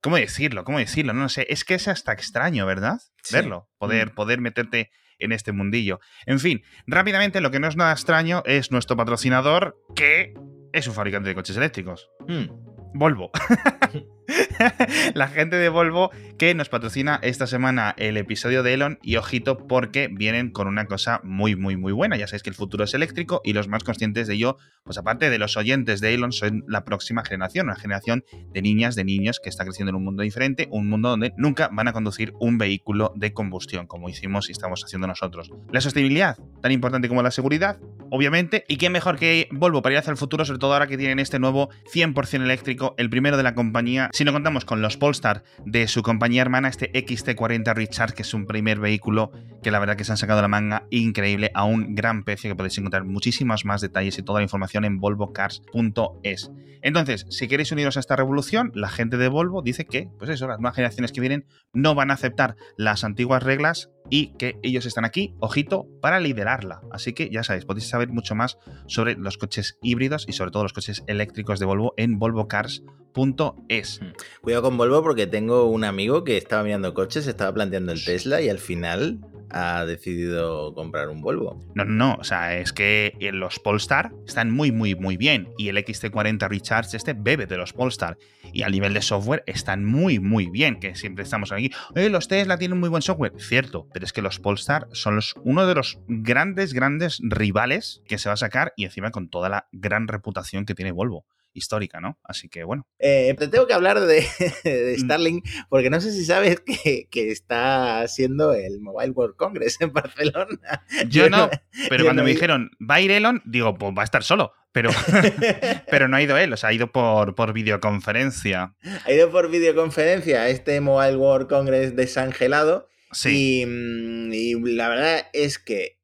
¿Cómo 0.00 0.16
decirlo? 0.16 0.64
¿Cómo 0.64 0.78
decirlo? 0.80 1.12
No, 1.12 1.28
sé. 1.28 1.46
Es 1.48 1.64
que 1.64 1.74
es 1.74 1.86
hasta 1.86 2.12
extraño, 2.12 2.66
¿verdad? 2.66 3.00
Sí. 3.22 3.36
Verlo, 3.36 3.68
poder, 3.78 4.08
Mm. 4.10 4.14
poder 4.16 4.40
meterte 4.40 4.90
en 5.20 5.30
este 5.30 5.52
mundillo. 5.52 6.00
En 6.26 6.40
fin, 6.40 6.64
rápidamente 6.88 7.40
lo 7.40 7.52
que 7.52 7.60
no 7.60 7.68
es 7.68 7.76
nada 7.76 7.92
extraño 7.92 8.42
es 8.44 8.72
nuestro 8.72 8.96
patrocinador, 8.96 9.78
que 9.94 10.34
es 10.72 10.88
un 10.88 10.94
fabricante 10.94 11.28
de 11.28 11.36
coches 11.36 11.56
eléctricos. 11.56 12.08
hmm, 12.26 12.46
Volvo. 12.94 13.30
la 15.14 15.28
gente 15.28 15.56
de 15.56 15.68
Volvo 15.68 16.10
que 16.38 16.54
nos 16.54 16.68
patrocina 16.68 17.18
esta 17.22 17.46
semana 17.46 17.94
el 17.98 18.16
episodio 18.16 18.62
de 18.62 18.74
Elon 18.74 18.98
y 19.02 19.16
ojito 19.16 19.66
porque 19.66 20.08
vienen 20.08 20.50
con 20.50 20.66
una 20.66 20.86
cosa 20.86 21.20
muy 21.24 21.56
muy 21.56 21.76
muy 21.76 21.92
buena. 21.92 22.16
Ya 22.16 22.26
sabéis 22.26 22.42
que 22.42 22.50
el 22.50 22.56
futuro 22.56 22.84
es 22.84 22.94
eléctrico 22.94 23.40
y 23.44 23.52
los 23.52 23.68
más 23.68 23.84
conscientes 23.84 24.26
de 24.26 24.34
ello, 24.34 24.56
pues 24.84 24.98
aparte 24.98 25.30
de 25.30 25.38
los 25.38 25.56
oyentes 25.56 26.00
de 26.00 26.14
Elon, 26.14 26.32
son 26.32 26.64
la 26.68 26.84
próxima 26.84 27.24
generación, 27.24 27.66
una 27.66 27.76
generación 27.76 28.24
de 28.52 28.62
niñas, 28.62 28.94
de 28.94 29.04
niños 29.04 29.40
que 29.42 29.48
está 29.48 29.64
creciendo 29.64 29.90
en 29.90 29.96
un 29.96 30.04
mundo 30.04 30.22
diferente, 30.22 30.68
un 30.70 30.88
mundo 30.88 31.10
donde 31.10 31.32
nunca 31.36 31.68
van 31.72 31.88
a 31.88 31.92
conducir 31.92 32.32
un 32.40 32.58
vehículo 32.58 33.12
de 33.16 33.32
combustión 33.32 33.86
como 33.86 34.08
hicimos 34.08 34.48
y 34.48 34.52
estamos 34.52 34.82
haciendo 34.84 35.06
nosotros. 35.06 35.50
La 35.70 35.80
sostenibilidad, 35.80 36.36
tan 36.60 36.72
importante 36.72 37.08
como 37.08 37.22
la 37.22 37.30
seguridad, 37.30 37.78
obviamente, 38.10 38.64
y 38.68 38.76
quién 38.76 38.92
mejor 38.92 39.18
que 39.18 39.48
Volvo 39.50 39.82
para 39.82 39.94
ir 39.94 39.98
hacia 39.98 40.10
el 40.10 40.16
futuro, 40.16 40.44
sobre 40.44 40.58
todo 40.58 40.72
ahora 40.72 40.86
que 40.86 40.96
tienen 40.96 41.18
este 41.18 41.38
nuevo 41.38 41.70
100% 41.92 42.42
eléctrico, 42.42 42.94
el 42.98 43.10
primero 43.10 43.36
de 43.36 43.42
la 43.42 43.54
compañía. 43.54 44.10
Si 44.12 44.24
no 44.24 44.32
contamos 44.32 44.51
con 44.60 44.82
los 44.82 44.96
Polestar 44.98 45.42
de 45.64 45.88
su 45.88 46.02
compañía 46.02 46.42
hermana, 46.42 46.68
este 46.68 46.92
XT40 46.92 47.74
Recharge, 47.74 48.14
que 48.14 48.22
es 48.22 48.34
un 48.34 48.46
primer 48.46 48.78
vehículo 48.78 49.32
que 49.62 49.70
la 49.70 49.78
verdad 49.78 49.96
que 49.96 50.04
se 50.04 50.12
han 50.12 50.18
sacado 50.18 50.42
la 50.42 50.48
manga 50.48 50.84
increíble 50.90 51.50
a 51.54 51.64
un 51.64 51.94
gran 51.94 52.22
precio, 52.22 52.50
que 52.50 52.56
podéis 52.56 52.76
encontrar 52.76 53.04
muchísimos 53.04 53.64
más 53.64 53.80
detalles 53.80 54.18
y 54.18 54.22
toda 54.22 54.40
la 54.40 54.44
información 54.44 54.84
en 54.84 55.00
volvocars.es. 55.00 56.50
Entonces, 56.82 57.26
si 57.30 57.48
queréis 57.48 57.72
uniros 57.72 57.96
a 57.96 58.00
esta 58.00 58.16
revolución, 58.16 58.72
la 58.74 58.88
gente 58.88 59.16
de 59.16 59.28
Volvo 59.28 59.62
dice 59.62 59.86
que, 59.86 60.08
pues 60.18 60.30
eso, 60.30 60.48
las 60.48 60.58
nuevas 60.58 60.74
generaciones 60.76 61.12
que 61.12 61.20
vienen 61.20 61.46
no 61.72 61.94
van 61.94 62.10
a 62.10 62.14
aceptar 62.14 62.56
las 62.76 63.04
antiguas 63.04 63.42
reglas 63.42 63.90
y 64.12 64.26
que 64.36 64.58
ellos 64.62 64.84
están 64.84 65.06
aquí, 65.06 65.34
ojito, 65.40 65.86
para 66.02 66.20
liderarla. 66.20 66.82
Así 66.90 67.14
que 67.14 67.30
ya 67.30 67.42
sabéis, 67.42 67.64
podéis 67.64 67.88
saber 67.88 68.10
mucho 68.10 68.34
más 68.34 68.58
sobre 68.86 69.14
los 69.14 69.38
coches 69.38 69.78
híbridos 69.80 70.26
y 70.28 70.34
sobre 70.34 70.50
todo 70.50 70.64
los 70.64 70.74
coches 70.74 71.02
eléctricos 71.06 71.58
de 71.58 71.64
Volvo 71.64 71.94
en 71.96 72.18
volvocars.es. 72.18 74.00
Cuidado 74.42 74.62
con 74.64 74.76
Volvo 74.76 75.02
porque 75.02 75.26
tengo 75.26 75.64
un 75.64 75.84
amigo 75.84 76.24
que 76.24 76.36
estaba 76.36 76.62
mirando 76.62 76.92
coches, 76.92 77.26
estaba 77.26 77.54
planteando 77.54 77.92
el 77.92 78.04
Tesla 78.04 78.42
y 78.42 78.50
al 78.50 78.58
final 78.58 79.18
ha 79.52 79.84
decidido 79.84 80.74
comprar 80.74 81.08
un 81.08 81.20
Volvo. 81.20 81.62
No, 81.74 81.84
no, 81.84 81.92
no, 81.92 82.14
o 82.14 82.24
sea, 82.24 82.58
es 82.58 82.72
que 82.72 83.16
los 83.32 83.58
Polestar 83.58 84.12
están 84.26 84.50
muy, 84.50 84.72
muy, 84.72 84.94
muy 84.94 85.16
bien 85.16 85.52
y 85.58 85.68
el 85.68 85.76
XT40 85.76 86.48
Recharge 86.48 86.96
este 86.96 87.14
bebe 87.14 87.46
de 87.46 87.56
los 87.56 87.72
Polestar 87.72 88.18
y 88.52 88.62
a 88.62 88.68
nivel 88.68 88.94
de 88.94 89.02
software 89.02 89.42
están 89.46 89.84
muy, 89.84 90.18
muy 90.18 90.50
bien, 90.50 90.80
que 90.80 90.94
siempre 90.94 91.24
estamos 91.24 91.52
aquí, 91.52 91.70
eh, 91.94 92.08
los 92.08 92.28
Tesla 92.28 92.58
tienen 92.58 92.80
muy 92.80 92.88
buen 92.88 93.02
software, 93.02 93.32
cierto, 93.38 93.88
pero 93.92 94.04
es 94.04 94.12
que 94.12 94.22
los 94.22 94.38
Polestar 94.38 94.88
son 94.92 95.16
los, 95.16 95.34
uno 95.44 95.66
de 95.66 95.74
los 95.74 95.98
grandes, 96.08 96.72
grandes 96.72 97.20
rivales 97.22 98.02
que 98.06 98.18
se 98.18 98.28
va 98.28 98.34
a 98.34 98.38
sacar 98.38 98.72
y 98.76 98.84
encima 98.84 99.10
con 99.10 99.28
toda 99.28 99.48
la 99.48 99.68
gran 99.72 100.08
reputación 100.08 100.66
que 100.66 100.74
tiene 100.74 100.92
Volvo 100.92 101.24
histórica, 101.54 102.00
¿no? 102.00 102.18
Así 102.24 102.48
que 102.48 102.64
bueno. 102.64 102.86
Eh, 102.98 103.34
te 103.38 103.48
tengo 103.48 103.66
que 103.66 103.74
hablar 103.74 104.00
de, 104.00 104.26
de 104.64 104.96
Mm. 104.98 105.00
Starlink 105.04 105.48
porque 105.68 105.90
no 105.90 106.00
sé 106.00 106.12
si 106.12 106.24
sabes 106.24 106.60
que, 106.60 107.08
que 107.10 107.30
está 107.30 108.00
haciendo 108.00 108.52
el 108.54 108.80
Mobile 108.80 109.10
World 109.12 109.36
Congress 109.36 109.80
en 109.80 109.92
Barcelona. 109.92 110.84
Yo 111.08 111.28
no, 111.30 111.38
no- 111.46 111.50
pero 111.88 111.98
yo 111.98 112.04
cuando 112.06 112.22
no 112.22 112.26
me 112.26 112.32
dijeron, 112.32 112.70
¿va 112.80 112.96
a 112.96 113.00
ir 113.00 113.10
Elon? 113.10 113.42
Digo, 113.44 113.74
pues 113.78 113.92
va 113.96 114.02
a 114.02 114.04
estar 114.04 114.22
solo. 114.22 114.52
Pero, 114.72 114.88
pero 115.90 116.08
no 116.08 116.16
ha 116.16 116.22
ido 116.22 116.38
él, 116.38 116.50
o 116.52 116.56
sea, 116.56 116.70
ha 116.70 116.72
ido 116.72 116.90
por, 116.92 117.34
por 117.34 117.52
videoconferencia. 117.52 118.74
ha 119.04 119.12
ido 119.12 119.30
por 119.30 119.50
videoconferencia 119.50 120.42
a 120.42 120.48
este 120.48 120.80
Mobile 120.80 121.16
World 121.16 121.48
Congress 121.48 121.94
desangelado 121.94 122.88
Sí. 123.12 123.60
y, 123.60 123.66
mm, 123.66 124.32
y 124.32 124.54
la 124.74 124.88
verdad 124.88 125.26
es 125.34 125.58
que 125.58 125.98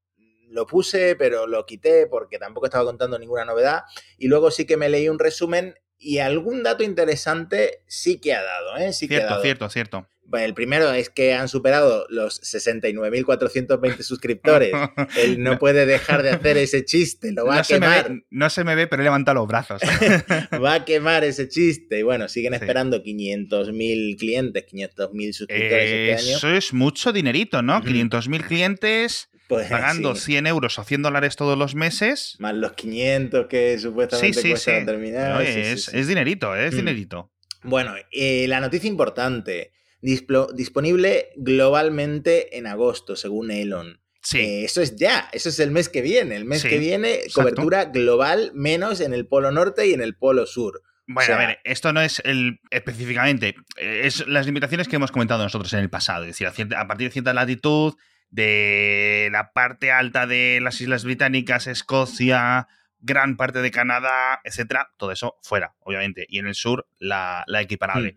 lo 0.51 0.67
puse, 0.67 1.15
pero 1.17 1.47
lo 1.47 1.65
quité 1.67 2.07
porque 2.07 2.39
tampoco 2.39 2.67
estaba 2.67 2.85
contando 2.85 3.19
ninguna 3.19 3.45
novedad. 3.45 3.83
Y 4.17 4.29
luego 4.29 4.51
sí 4.51 4.65
que 4.67 4.77
me 4.77 4.89
leí 4.89 5.09
un 5.09 5.19
resumen 5.19 5.75
y 5.99 6.19
algún 6.19 6.63
dato 6.63 6.85
interesante 6.85 7.83
sí 7.87 8.21
que 8.21 8.33
ha 8.35 8.43
dado, 8.43 8.77
¿eh? 8.79 8.93
Sí 8.93 9.09
que 9.09 9.17
ha 9.17 9.19
cierto, 9.19 9.31
dado. 9.35 9.43
cierto, 9.43 9.69
cierto. 9.71 10.09
Bueno, 10.31 10.45
el 10.45 10.53
primero 10.55 10.93
es 10.93 11.09
que 11.09 11.33
han 11.33 11.49
superado 11.49 12.05
los 12.11 12.43
69.420 12.43 14.03
suscriptores. 14.03 14.73
Él 15.17 15.43
no 15.43 15.59
puede 15.59 15.87
dejar 15.87 16.23
de 16.23 16.31
hacer 16.31 16.59
ese 16.59 16.85
chiste, 16.85 17.33
lo 17.33 17.47
va 17.47 17.55
no, 17.55 17.61
a 17.61 17.65
se 17.65 17.75
me 17.75 17.81
quemar. 17.81 18.09
ve, 18.11 18.23
no 18.31 18.51
se 18.51 18.63
me 18.65 18.75
ve, 18.75 18.87
pero 18.87 19.03
he 19.03 19.05
levantado 19.05 19.37
los 19.37 19.49
brazos. 19.49 19.81
Va 20.63 20.75
a 20.75 20.85
quemar 20.85 21.25
ese 21.25 21.49
chiste. 21.49 21.99
Y 22.01 22.03
bueno, 22.03 22.29
siguen 22.29 22.53
Sí. 22.53 22.61
esperando 22.61 23.03
500.000 23.03 24.19
clientes, 24.19 24.65
500.000 24.67 25.33
suscriptores 25.33 25.91
este 25.91 26.15
año. 26.15 26.37
Eso 26.37 26.51
es 26.51 26.73
mucho 26.73 27.13
dinerito, 27.13 27.63
¿no? 27.63 27.79
Ujú. 27.79 27.87
500.000 27.89 28.47
clientes 28.47 29.31
Pues, 29.49 29.69
pagando 29.69 30.15
sí. 30.15 30.33
100 30.33 30.47
euros 30.47 30.79
o 30.79 30.85
100 30.85 31.03
dólares 31.03 31.35
todos 31.37 31.57
los 31.59 31.75
meses. 31.75 32.37
Más 32.39 32.55
los 32.55 32.73
500 32.75 33.47
que 33.47 33.79
supuestamente 33.79 34.41
sí, 34.43 34.51
cuesta 34.51 34.85
terminar. 34.85 35.35
No, 35.37 35.41
es, 35.41 35.89
es 35.89 36.07
dinerito, 36.07 36.55
¿eh? 36.55 36.67
es 36.69 36.75
Mm. 36.75 36.77
dinerito. 36.77 37.33
Bueno, 37.63 37.95
eh, 38.13 38.47
la 38.49 38.61
noticia 38.61 38.89
importante. 38.89 39.73
Displo- 40.01 40.53
disponible 40.53 41.31
globalmente 41.37 42.57
en 42.59 42.67
agosto, 42.67 43.17
según 43.17 43.51
Elon. 43.51 44.01
Sí. 44.23 44.39
Eh, 44.41 44.65
eso 44.65 44.83
es 44.83 44.97
ya, 44.97 45.29
eso 45.33 45.49
es 45.49 45.59
el 45.61 45.71
mes 45.71 45.89
que 45.89 46.03
viene. 46.03 46.37
El 46.37 46.45
mes 46.45 46.63
Sí, 46.63 46.69
que 46.69 46.79
viene, 46.79 47.15
exacto. 47.15 47.41
cobertura 47.41 47.85
global, 47.87 48.51
menos 48.55 49.01
en 49.01 49.13
el 49.15 49.27
polo 49.27 49.51
norte 49.53 49.87
y 49.87 49.95
en 49.95 50.01
el 50.01 50.17
polo 50.17 50.47
sur. 50.47 50.83
Bueno, 51.07 51.23
o 51.23 51.27
sea- 51.27 51.37
a 51.43 51.47
ver, 51.47 51.59
esto 51.65 51.93
no 51.93 52.03
es 52.03 52.21
el 52.25 52.61
específicamente, 52.71 53.55
eh, 53.79 54.03
es 54.05 54.27
las 54.29 54.45
limitaciones 54.47 54.89
que 54.89 54.97
hemos 54.97 55.11
comentado 55.11 55.43
nosotros 55.43 55.73
en 55.73 55.79
el 55.81 55.89
pasado, 55.89 56.25
es 56.25 56.29
decir, 56.29 56.47
a, 56.47 56.53
cierta- 56.53 56.79
a 56.81 56.87
partir 56.87 57.09
de 57.09 57.13
cierta 57.13 57.33
latitud, 57.33 57.95
de 58.31 59.29
la 59.33 59.53
parte 59.53 59.91
alta 59.91 60.27
de 60.27 60.61
las 60.63 60.81
Islas 60.81 61.05
Británicas, 61.05 61.67
Escocia, 61.67 62.69
gran 63.01 63.37
parte 63.37 63.63
de 63.63 63.71
Canadá, 63.71 64.41
etcétera, 64.45 64.91
todo 64.97 65.13
eso 65.13 65.39
fuera, 65.43 65.75
obviamente, 65.81 66.27
y 66.29 66.39
en 66.39 66.47
el 66.47 66.55
sur 66.55 66.87
la, 66.99 67.45
la 67.47 67.63
equiparable. 67.63 68.17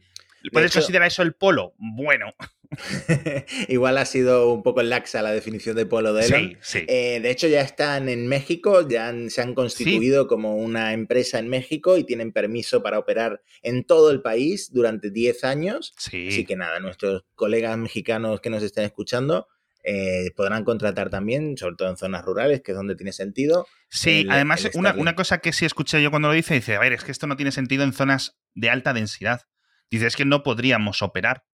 ¿Puedes 0.52 0.74
considerar 0.74 1.08
eso 1.08 1.22
el 1.22 1.34
polo? 1.34 1.74
Bueno. 1.78 2.34
Igual 3.68 3.98
ha 3.98 4.06
sido 4.06 4.52
un 4.52 4.64
poco 4.64 4.82
laxa 4.82 5.22
la 5.22 5.32
definición 5.32 5.76
de 5.76 5.86
polo 5.86 6.14
de 6.14 6.26
Elon. 6.26 6.58
Sí, 6.62 6.80
sí. 6.80 6.86
Eh, 6.88 7.20
de 7.22 7.30
hecho, 7.30 7.48
ya 7.48 7.62
están 7.62 8.10
en 8.10 8.28
México, 8.28 8.88
ya 8.88 9.14
se 9.28 9.42
han 9.42 9.54
constituido 9.54 10.28
como 10.28 10.56
una 10.56 10.94
empresa 10.94 11.38
en 11.38 11.50
México 11.50 11.98
y 11.98 12.06
tienen 12.06 12.32
permiso 12.32 12.82
para 12.82 12.98
operar 12.98 13.44
en 13.62 13.84
todo 13.84 14.10
el 14.10 14.22
país 14.22 14.72
durante 14.74 15.12
10 15.12 15.44
años. 15.44 15.94
Sí. 15.98 16.30
Así 16.30 16.46
que 16.46 16.56
nada, 16.56 16.80
nuestros 16.80 17.26
colegas 17.36 17.78
mexicanos 17.78 18.42
que 18.42 18.50
nos 18.50 18.64
estén 18.64 18.86
escuchando 18.86 19.48
eh, 19.84 20.32
podrán 20.36 20.64
contratar 20.64 21.10
también, 21.10 21.58
sobre 21.58 21.76
todo 21.76 21.90
en 21.90 21.98
zonas 21.98 22.24
rurales, 22.24 22.62
que 22.62 22.72
es 22.72 22.78
donde 22.78 22.96
tiene 22.96 23.14
sentido. 23.14 23.68
Sí, 23.90 24.22
el- 24.22 24.32
además, 24.32 24.66
el 24.66 24.72
una, 24.76 25.16
cosa 25.16 25.40
que 25.40 25.54
sí 25.54 25.66
escuché 25.66 26.02
yo 26.02 26.10
cuando 26.12 26.28
lo 26.28 26.34
dice, 26.34 26.54
dice, 26.54 26.76
a 26.76 26.80
ver, 26.80 26.94
es 26.94 27.04
que 27.04 27.12
esto 27.12 27.28
no 27.28 27.36
tiene 27.36 27.52
sentido 27.52 27.84
en 27.84 27.94
zonas 27.94 28.40
de 28.54 28.70
alta 28.70 28.94
densidad. 28.94 29.42
Dice, 29.90 30.08
es 30.08 30.16
que 30.16 30.26
no 30.26 30.44
podríamos 30.44 31.02
operar. 31.02 31.46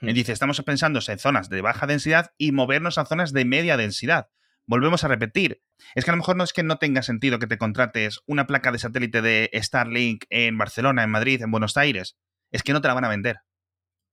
Hmm. 0.00 0.12
Dice, 0.12 0.32
estamos 0.32 0.60
pensando 0.62 1.00
en 1.06 1.18
zonas 1.18 1.48
de 1.48 1.60
baja 1.60 1.86
densidad 1.86 2.32
y 2.38 2.52
movernos 2.52 2.98
a 2.98 3.04
zonas 3.04 3.32
de 3.32 3.44
media 3.44 3.76
densidad. 3.76 4.28
Volvemos 4.66 5.02
a 5.02 5.08
repetir. 5.08 5.62
Es 5.94 6.04
que 6.04 6.10
a 6.10 6.14
lo 6.14 6.18
mejor 6.18 6.36
no 6.36 6.44
es 6.44 6.52
que 6.52 6.62
no 6.62 6.78
tenga 6.78 7.02
sentido 7.02 7.38
que 7.38 7.46
te 7.46 7.58
contrates 7.58 8.20
una 8.26 8.46
placa 8.46 8.70
de 8.70 8.78
satélite 8.78 9.20
de 9.20 9.50
Starlink 9.54 10.24
en 10.30 10.56
Barcelona, 10.58 11.02
en 11.02 11.10
Madrid, 11.10 11.42
en 11.42 11.50
Buenos 11.50 11.76
Aires. 11.76 12.16
Es 12.52 12.62
que 12.62 12.72
no 12.72 12.80
te 12.80 12.88
la 12.88 12.94
van 12.94 13.04
a 13.04 13.08
vender. 13.08 13.38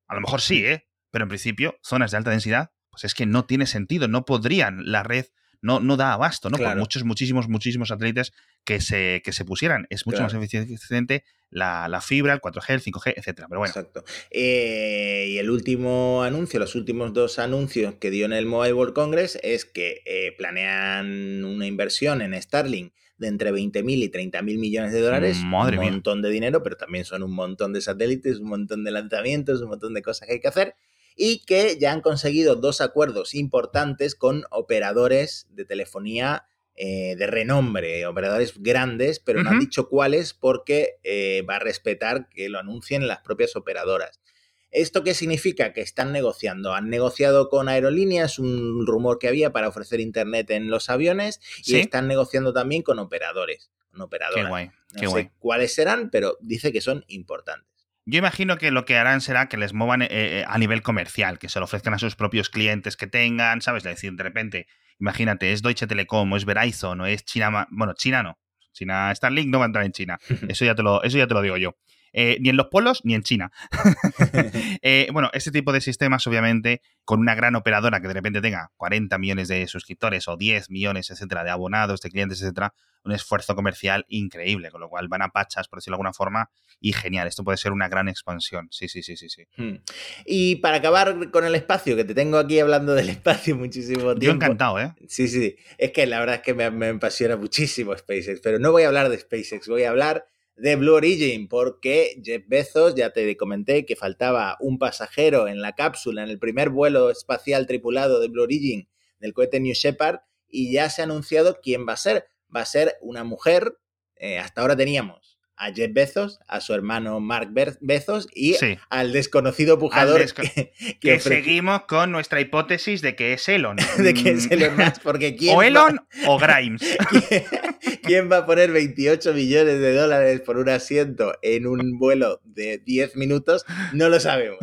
A 0.07 0.15
lo 0.15 0.21
mejor 0.21 0.41
sí, 0.41 0.65
¿eh? 0.65 0.87
Pero 1.11 1.23
en 1.23 1.29
principio, 1.29 1.77
zonas 1.83 2.11
de 2.11 2.17
alta 2.17 2.31
densidad, 2.31 2.71
pues 2.97 3.05
es 3.05 3.13
que 3.15 3.25
no 3.25 3.45
tiene 3.45 3.65
sentido. 3.67 4.07
No 4.07 4.25
podrían. 4.25 4.91
La 4.91 5.03
red 5.03 5.25
no, 5.61 5.79
no 5.79 5.97
da 5.97 6.13
abasto, 6.13 6.49
¿no? 6.49 6.57
Por 6.57 6.75
muchos, 6.75 7.03
muchísimos, 7.03 7.47
muchísimos 7.47 7.87
satélites 7.89 8.33
que 8.63 8.81
se, 8.81 9.21
que 9.23 9.31
se 9.31 9.45
pusieran. 9.45 9.87
Es 9.89 10.05
mucho 10.05 10.17
Claro. 10.19 10.39
más 10.39 10.53
eficiente 10.53 11.23
la, 11.49 11.87
la 11.87 12.01
fibra, 12.01 12.33
el 12.33 12.41
4G, 12.41 12.69
el 12.73 12.81
5G, 12.81 13.13
etcétera. 13.15 13.47
Pero 13.47 13.59
bueno, 13.59 13.71
Exacto. 13.71 14.03
Eh, 14.31 15.27
y 15.29 15.37
el 15.37 15.49
último 15.49 16.21
anuncio, 16.23 16.59
los 16.59 16.75
últimos 16.75 17.13
dos 17.13 17.39
anuncios 17.39 17.95
que 17.95 18.11
dio 18.11 18.25
en 18.25 18.33
el 18.33 18.45
Mobile 18.45 18.73
World 18.73 18.93
Congress 18.93 19.39
es 19.43 19.65
que 19.65 20.01
eh, 20.05 20.33
planean 20.37 21.43
una 21.45 21.65
inversión 21.65 22.21
en 22.21 22.39
Starlink 22.41 22.93
de 23.17 23.27
entre 23.29 23.51
20.000 23.51 23.83
y 24.03 24.09
30.000 24.11 24.59
millones 24.59 24.93
de 24.93 25.01
dólares. 25.01 25.39
Madre 25.43 25.77
un 25.77 25.83
mía. 25.83 25.91
montón 25.91 26.21
de 26.21 26.29
dinero, 26.29 26.61
pero 26.61 26.77
también 26.77 27.03
son 27.05 27.23
un 27.23 27.31
montón 27.33 27.73
de 27.73 27.81
satélites, 27.81 28.37
un 28.39 28.49
montón 28.49 28.83
de 28.83 28.91
lanzamientos, 28.91 29.61
un 29.61 29.69
montón 29.69 29.93
de 29.95 30.01
cosas 30.03 30.27
que 30.27 30.35
hay 30.35 30.39
que 30.39 30.47
hacer. 30.49 30.75
Y 31.19 31.43
que 31.45 31.77
ya 31.79 31.91
han 31.91 32.01
conseguido 32.01 32.55
dos 32.55 32.79
acuerdos 32.79 33.33
importantes 33.33 34.13
con 34.15 34.43
operadores 34.51 35.47
de 35.49 35.65
telefonía 35.65 36.45
eh, 36.75 37.15
de 37.17 37.25
renombre, 37.25 38.05
operadores 38.05 38.53
grandes, 38.61 39.19
pero 39.19 39.41
no 39.41 39.49
han 39.49 39.59
dicho 39.59 39.89
cuáles 39.89 40.35
porque 40.35 40.99
eh, 41.03 41.43
va 41.49 41.55
a 41.55 41.59
respetar 41.59 42.29
que 42.29 42.49
lo 42.49 42.59
anuncien 42.59 43.07
las 43.07 43.19
propias 43.21 43.55
operadoras. 43.55 44.21
¿Esto 44.69 45.03
qué 45.03 45.15
significa? 45.15 45.73
Que 45.73 45.81
están 45.81 46.11
negociando. 46.11 46.75
Han 46.75 46.89
negociado 46.89 47.49
con 47.49 47.67
aerolíneas, 47.67 48.37
un 48.37 48.85
rumor 48.85 49.17
que 49.17 49.27
había 49.27 49.51
para 49.51 49.69
ofrecer 49.69 49.99
internet 49.99 50.51
en 50.51 50.69
los 50.69 50.91
aviones, 50.91 51.39
y 51.65 51.77
están 51.77 52.07
negociando 52.07 52.53
también 52.53 52.83
con 52.83 52.99
operadores, 52.99 53.71
con 53.89 53.97
qué 53.97 54.03
operadoras. 54.03 54.49
guay, 54.49 54.65
No 54.67 54.73
qué 54.93 54.99
sé 54.99 55.07
guay. 55.07 55.31
cuáles 55.39 55.73
serán, 55.73 56.11
pero 56.11 56.37
dice 56.41 56.71
que 56.71 56.81
son 56.81 57.05
importantes. 57.07 57.76
Yo 58.09 58.19
imagino 58.19 58.57
que 58.57 58.71
lo 58.71 58.85
que 58.85 58.95
harán 58.95 59.19
será 59.19 59.49
que 59.49 59.57
les 59.57 59.73
muevan 59.73 60.01
eh, 60.01 60.07
eh, 60.09 60.45
a 60.47 60.57
nivel 60.57 60.81
comercial, 60.81 61.39
que 61.39 61.49
se 61.49 61.59
lo 61.59 61.65
ofrezcan 61.65 61.93
a 61.93 61.99
sus 61.99 62.15
propios 62.15 62.49
clientes 62.49 62.95
que 62.95 63.05
tengan, 63.05 63.61
¿sabes? 63.61 63.85
Es 63.85 63.95
decir, 63.95 64.13
de 64.13 64.23
repente, 64.23 64.67
imagínate, 64.97 65.51
es 65.51 65.61
Deutsche 65.61 65.87
Telekom, 65.87 66.31
o 66.31 66.37
es 66.37 66.45
Verizon, 66.45 67.01
o 67.01 67.05
es 67.05 67.25
China, 67.25 67.67
bueno, 67.69 67.93
China 67.95 68.23
no. 68.23 68.39
China 68.71 69.13
Starlink 69.13 69.49
no 69.49 69.59
va 69.59 69.65
a 69.65 69.67
entrar 69.67 69.83
en 69.83 69.91
China. 69.91 70.17
Eso 70.47 70.63
ya 70.63 70.73
te 70.73 70.83
lo, 70.83 71.03
eso 71.03 71.17
ya 71.17 71.27
te 71.27 71.33
lo 71.33 71.41
digo 71.41 71.57
yo. 71.57 71.75
Eh, 72.19 72.39
ni 72.39 72.49
en 72.49 72.57
los 72.57 72.65
polos 72.69 73.01
ni 73.03 73.13
en 73.13 73.21
China. 73.21 73.51
Eh, 74.81 75.07
bueno, 75.11 75.29
este 75.33 75.51
tipo 75.51 75.73
de 75.73 75.81
sistemas, 75.81 76.25
obviamente, 76.27 76.81
con 77.03 77.19
una 77.19 77.35
gran 77.35 77.55
operadora 77.55 77.99
que 77.99 78.07
de 78.07 78.13
repente 78.13 78.41
tenga 78.41 78.71
40 78.77 79.17
millones 79.17 79.47
de 79.47 79.67
suscriptores 79.67 80.27
o 80.27 80.37
10 80.37 80.69
millones, 80.69 81.09
etcétera, 81.09 81.43
de 81.43 81.49
abonados, 81.49 81.99
de 82.01 82.09
clientes, 82.09 82.41
etcétera, 82.41 82.73
un 83.03 83.11
esfuerzo 83.11 83.55
comercial 83.55 84.05
increíble, 84.07 84.71
con 84.71 84.81
lo 84.81 84.89
cual 84.89 85.07
van 85.09 85.23
a 85.23 85.29
pachas, 85.29 85.67
por 85.67 85.79
decirlo 85.79 85.95
de 85.95 85.97
alguna 85.97 86.13
forma, 86.13 86.49
y 86.79 86.93
genial. 86.93 87.27
Esto 87.27 87.43
puede 87.43 87.57
ser 87.57 87.71
una 87.71 87.89
gran 87.89 88.07
expansión. 88.07 88.67
Sí, 88.71 88.87
sí, 88.87 89.03
sí, 89.03 89.17
sí, 89.17 89.29
sí. 89.29 89.43
Hmm. 89.57 89.79
Y 90.25 90.57
para 90.57 90.77
acabar 90.77 91.29
con 91.31 91.43
el 91.43 91.55
espacio, 91.55 91.95
que 91.95 92.05
te 92.05 92.13
tengo 92.13 92.37
aquí 92.37 92.59
hablando 92.59 92.93
del 92.93 93.09
espacio 93.09 93.55
muchísimo 93.55 94.15
tiempo. 94.15 94.21
Yo 94.21 94.31
encantado, 94.31 94.79
¿eh? 94.79 94.93
Sí, 95.07 95.27
sí, 95.27 95.55
es 95.77 95.91
que 95.91 96.05
la 96.07 96.19
verdad 96.19 96.35
es 96.35 96.41
que 96.41 96.53
me, 96.53 96.69
me 96.71 96.87
apasiona 96.87 97.35
muchísimo 97.35 97.95
SpaceX, 97.95 98.39
pero 98.41 98.59
no 98.59 98.71
voy 98.71 98.83
a 98.83 98.87
hablar 98.87 99.09
de 99.09 99.19
SpaceX, 99.19 99.67
voy 99.67 99.83
a 99.83 99.89
hablar 99.89 100.25
de 100.57 100.75
Blue 100.75 100.95
Origin, 100.95 101.47
porque 101.47 102.19
Jeff 102.23 102.43
Bezos, 102.47 102.95
ya 102.95 103.11
te 103.11 103.37
comenté 103.37 103.85
que 103.85 103.95
faltaba 103.95 104.57
un 104.59 104.79
pasajero 104.79 105.47
en 105.47 105.61
la 105.61 105.73
cápsula, 105.73 106.23
en 106.23 106.29
el 106.29 106.39
primer 106.39 106.69
vuelo 106.69 107.09
espacial 107.09 107.67
tripulado 107.67 108.19
de 108.19 108.27
Blue 108.27 108.43
Origin 108.43 108.89
del 109.19 109.33
cohete 109.33 109.59
New 109.59 109.73
Shepard, 109.73 110.19
y 110.47 110.71
ya 110.71 110.89
se 110.89 111.01
ha 111.01 111.05
anunciado 111.05 111.59
quién 111.61 111.87
va 111.87 111.93
a 111.93 111.97
ser. 111.97 112.25
Va 112.53 112.61
a 112.61 112.65
ser 112.65 112.95
una 113.01 113.23
mujer, 113.23 113.77
eh, 114.15 114.39
hasta 114.39 114.61
ahora 114.61 114.75
teníamos 114.75 115.36
a 115.57 115.71
Jeff 115.73 115.91
Bezos, 115.91 116.39
a 116.47 116.61
su 116.61 116.73
hermano 116.73 117.19
Mark 117.19 117.49
Bezos 117.81 118.27
y 118.33 118.53
Sí. 118.53 118.77
al 118.89 119.11
desconocido 119.11 119.79
pujador 119.79 120.21
desco- 120.21 120.43
que, 120.53 120.71
que 120.77 120.97
Que 120.99 121.15
ofrece- 121.15 121.29
seguimos 121.43 121.81
con 121.83 122.11
nuestra 122.11 122.39
hipótesis 122.41 123.01
de 123.01 123.15
que 123.15 123.33
es 123.33 123.49
Elon. 123.49 123.77
de 123.97 124.13
que 124.13 124.29
es 124.31 124.47
Mm, 124.49 124.53
Elon 124.53 124.77
Musk, 124.77 125.01
porque 125.01 125.35
quién 125.37 125.55
O 125.55 125.57
va- 125.57 125.67
Elon 125.67 125.99
o 126.27 126.37
Grimes. 126.39 126.81
¿Quién 128.03 128.31
va 128.31 128.37
a 128.37 128.45
poner 128.45 128.71
28 128.71 129.33
millones 129.33 129.79
de 129.81 129.93
dólares 129.93 130.41
por 130.41 130.57
un 130.57 130.69
asiento 130.69 131.33
en 131.41 131.67
un 131.67 131.97
vuelo 131.99 132.39
de 132.45 132.77
10 132.77 133.15
minutos? 133.17 133.65
No 133.93 134.07
lo 134.09 134.19
sabemos. 134.19 134.59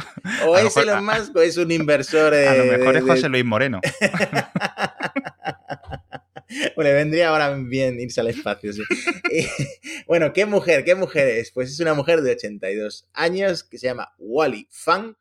O 0.47 0.57
es 0.57 0.65
mejor- 0.65 0.83
Elon 0.85 1.05
Musk 1.05 1.37
o 1.37 1.41
es 1.43 1.57
un 1.57 1.71
inversor. 1.71 2.33
eh, 2.35 2.49
A 2.49 2.55
lo 2.55 2.65
mejor 2.65 2.97
es 2.97 3.05
de- 3.05 3.11
José 3.11 3.29
Luis 3.29 3.45
Moreno. 3.45 3.81
Le 6.77 6.93
vendría 6.93 7.29
ahora 7.29 7.57
bien 7.57 8.01
irse 8.01 8.21
al 8.21 8.29
espacio. 8.29 8.73
sí. 8.73 8.83
Eh, 9.31 9.49
bueno, 10.07 10.33
¿qué 10.33 10.47
mujer? 10.47 10.85
¿Qué 10.85 10.95
mujer 10.95 11.27
es? 11.27 11.51
Pues 11.51 11.71
es 11.71 11.81
una 11.81 11.95
mujer 11.95 12.23
de 12.23 12.33
82 12.33 13.09
años 13.13 13.65
que 13.65 13.79
se 13.79 13.87
llama 13.87 14.15
Wally 14.19 14.69
Funk 14.71 15.17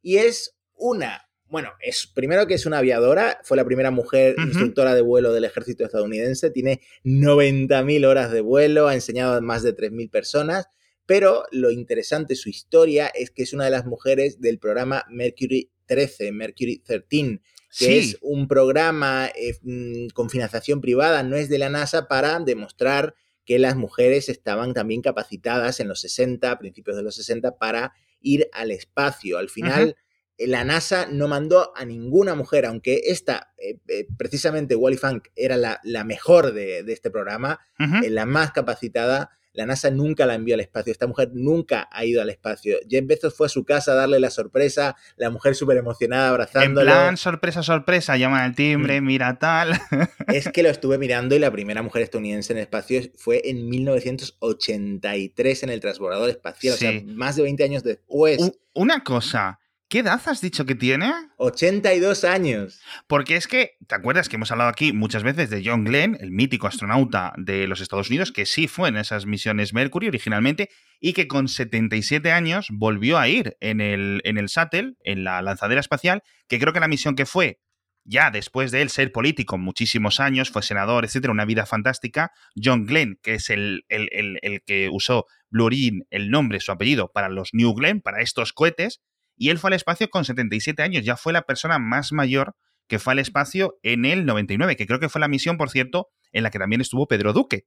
y 0.00 0.16
es 0.16 0.56
una. 0.74 1.28
Bueno, 1.46 1.72
es 1.80 2.06
primero 2.06 2.46
que 2.46 2.54
es 2.54 2.64
una 2.64 2.78
aviadora, 2.78 3.40
fue 3.42 3.56
la 3.56 3.64
primera 3.64 3.90
mujer 3.90 4.36
instructora 4.38 4.94
de 4.94 5.00
vuelo 5.02 5.32
del 5.32 5.44
ejército 5.44 5.84
estadounidense, 5.84 6.50
tiene 6.50 6.80
90.000 7.04 8.06
horas 8.06 8.30
de 8.30 8.42
vuelo, 8.42 8.86
ha 8.86 8.94
enseñado 8.94 9.34
a 9.34 9.40
más 9.40 9.62
de 9.62 9.74
3.000 9.74 10.10
personas, 10.10 10.68
pero 11.04 11.44
lo 11.50 11.70
interesante, 11.70 12.36
su 12.36 12.50
historia, 12.50 13.08
es 13.08 13.30
que 13.30 13.42
es 13.42 13.54
una 13.54 13.64
de 13.64 13.70
las 13.70 13.86
mujeres 13.86 14.40
del 14.40 14.58
programa 14.58 15.04
Mercury 15.10 15.70
13, 15.86 16.32
Mercury 16.32 16.78
13, 16.84 17.40
que 17.76 17.84
Sí, 17.86 17.98
es 17.98 18.18
un 18.20 18.48
programa 18.48 19.28
eh, 19.28 19.58
mm, 19.62 20.08
con 20.14 20.30
financiación 20.30 20.80
privada, 20.80 21.22
no 21.22 21.36
es 21.36 21.48
de 21.48 21.58
la 21.58 21.68
NASA, 21.68 22.08
para 22.08 22.38
demostrar 22.40 23.14
que 23.44 23.58
las 23.58 23.76
mujeres 23.76 24.28
estaban 24.28 24.74
también 24.74 25.00
capacitadas 25.00 25.80
en 25.80 25.88
los 25.88 26.00
60, 26.02 26.50
a 26.50 26.58
principios 26.58 26.96
de 26.96 27.02
los 27.02 27.14
60, 27.14 27.56
para 27.56 27.94
ir 28.20 28.48
al 28.52 28.70
espacio. 28.70 29.38
Al 29.38 29.48
final, 29.48 29.96
eh, 30.36 30.46
la 30.46 30.64
NASA 30.64 31.06
no 31.10 31.28
mandó 31.28 31.72
a 31.76 31.84
ninguna 31.84 32.34
mujer, 32.34 32.66
aunque 32.66 33.00
esta, 33.06 33.52
eh, 33.58 33.78
eh, 33.88 34.06
precisamente 34.16 34.76
Wally 34.76 34.96
Funk, 34.96 35.28
era 35.34 35.56
la, 35.56 35.80
la 35.82 36.04
mejor 36.04 36.52
de, 36.52 36.82
de 36.82 36.92
este 36.92 37.10
programa, 37.10 37.60
la 37.78 38.26
más 38.26 38.52
capacitada. 38.52 39.30
La 39.58 39.66
NASA 39.66 39.90
nunca 39.90 40.24
la 40.24 40.34
envió 40.34 40.54
al 40.54 40.60
espacio. 40.60 40.92
Esta 40.92 41.08
mujer 41.08 41.30
nunca 41.34 41.88
ha 41.90 42.04
ido 42.04 42.22
al 42.22 42.30
espacio. 42.30 42.76
Jeff 42.88 43.04
Bezos 43.06 43.34
fue 43.34 43.46
a 43.46 43.50
su 43.50 43.64
casa 43.64 43.90
a 43.92 43.94
darle 43.96 44.20
la 44.20 44.30
sorpresa. 44.30 44.94
La 45.16 45.30
mujer 45.30 45.56
súper 45.56 45.76
emocionada 45.78 46.26
En 46.28 46.30
abrazándolo. 46.30 46.86
plan, 46.90 47.16
sorpresa, 47.16 47.62
sorpresa, 47.64 48.16
llaman 48.16 48.40
al 48.42 48.50
Mm. 48.52 48.54
timbre, 48.54 49.00
mira 49.00 49.38
tal. 49.38 49.72
Es 50.28 50.48
que 50.52 50.62
lo 50.62 50.68
estuve 50.68 50.96
mirando 50.98 51.34
y 51.34 51.40
la 51.40 51.50
primera 51.50 51.82
mujer 51.82 52.02
estadounidense 52.02 52.52
en 52.52 52.58
el 52.58 52.62
espacio 52.62 53.00
fue 53.16 53.42
en 53.50 53.68
1983 53.68 55.62
en 55.64 55.70
el 55.70 55.80
transbordador 55.80 56.28
espacial. 56.30 56.74
O 56.74 56.76
Sí. 56.76 56.86
sea, 56.86 57.02
más 57.14 57.36
de 57.36 57.42
20 57.42 57.64
años 57.64 57.82
después. 57.82 58.38
Una 58.74 59.02
cosa, 59.02 59.58
¿qué 59.88 60.00
edad 60.00 60.20
has 60.26 60.40
dicho 60.40 60.66
que 60.66 60.74
tiene? 60.74 61.12
82 61.36 62.24
años. 62.24 62.80
Porque 63.06 63.36
es 63.36 63.46
que, 63.46 63.72
¿te 63.86 63.94
acuerdas 63.94 64.28
que 64.28 64.36
hemos 64.36 64.50
hablado 64.52 64.70
aquí 64.70 64.92
muchas 64.92 65.22
veces 65.22 65.50
de 65.50 65.62
John 65.64 65.84
Glenn, 65.84 66.16
el 66.20 66.30
mítico 66.30 66.66
astronauta 66.66 67.32
de 67.36 67.66
los 67.66 67.80
Estados 67.80 68.08
Unidos, 68.08 68.32
que 68.32 68.46
sí 68.46 68.68
fue 68.68 68.88
en 68.88 68.96
esas 68.96 69.26
misiones 69.26 69.72
Mercury 69.72 70.08
originalmente 70.08 70.68
y 71.00 71.12
que 71.12 71.28
con 71.28 71.48
77 71.48 72.30
años 72.32 72.68
volvió 72.70 73.18
a 73.18 73.28
ir 73.28 73.56
en 73.60 73.80
el, 73.80 74.20
en 74.24 74.38
el 74.38 74.46
Shuttle, 74.46 74.94
en 75.04 75.24
la 75.24 75.40
lanzadera 75.42 75.80
espacial, 75.80 76.22
que 76.48 76.58
creo 76.58 76.72
que 76.72 76.80
la 76.80 76.88
misión 76.88 77.14
que 77.14 77.26
fue, 77.26 77.60
ya 78.04 78.30
después 78.30 78.70
de 78.70 78.82
él 78.82 78.90
ser 78.90 79.12
político 79.12 79.58
muchísimos 79.58 80.18
años, 80.20 80.50
fue 80.50 80.62
senador, 80.62 81.04
etcétera, 81.04 81.32
una 81.32 81.44
vida 81.44 81.66
fantástica, 81.66 82.30
John 82.56 82.86
Glenn, 82.86 83.18
que 83.22 83.34
es 83.34 83.50
el, 83.50 83.84
el- 83.88 84.08
el- 84.12 84.38
el 84.42 84.62
que 84.64 84.88
usó 84.90 85.26
Blue 85.50 85.64
Origin, 85.66 86.04
el 86.10 86.30
nombre, 86.30 86.60
su 86.60 86.72
apellido, 86.72 87.10
para 87.12 87.28
los 87.28 87.50
New 87.52 87.74
Glenn, 87.74 88.00
para 88.00 88.20
estos 88.22 88.52
cohetes, 88.52 89.00
y 89.38 89.50
él 89.50 89.58
fue 89.58 89.68
al 89.68 89.74
espacio 89.74 90.10
con 90.10 90.24
77 90.24 90.82
años, 90.82 91.04
ya 91.04 91.16
fue 91.16 91.32
la 91.32 91.42
persona 91.42 91.78
más 91.78 92.12
mayor 92.12 92.54
que 92.86 92.98
fue 92.98 93.12
al 93.12 93.18
espacio 93.18 93.78
en 93.82 94.04
el 94.04 94.24
99, 94.26 94.76
que 94.76 94.86
creo 94.86 94.98
que 94.98 95.08
fue 95.08 95.20
la 95.20 95.28
misión, 95.28 95.58
por 95.58 95.70
cierto, 95.70 96.08
en 96.32 96.42
la 96.42 96.50
que 96.50 96.58
también 96.58 96.80
estuvo 96.80 97.06
Pedro 97.06 97.32
Duque. 97.32 97.66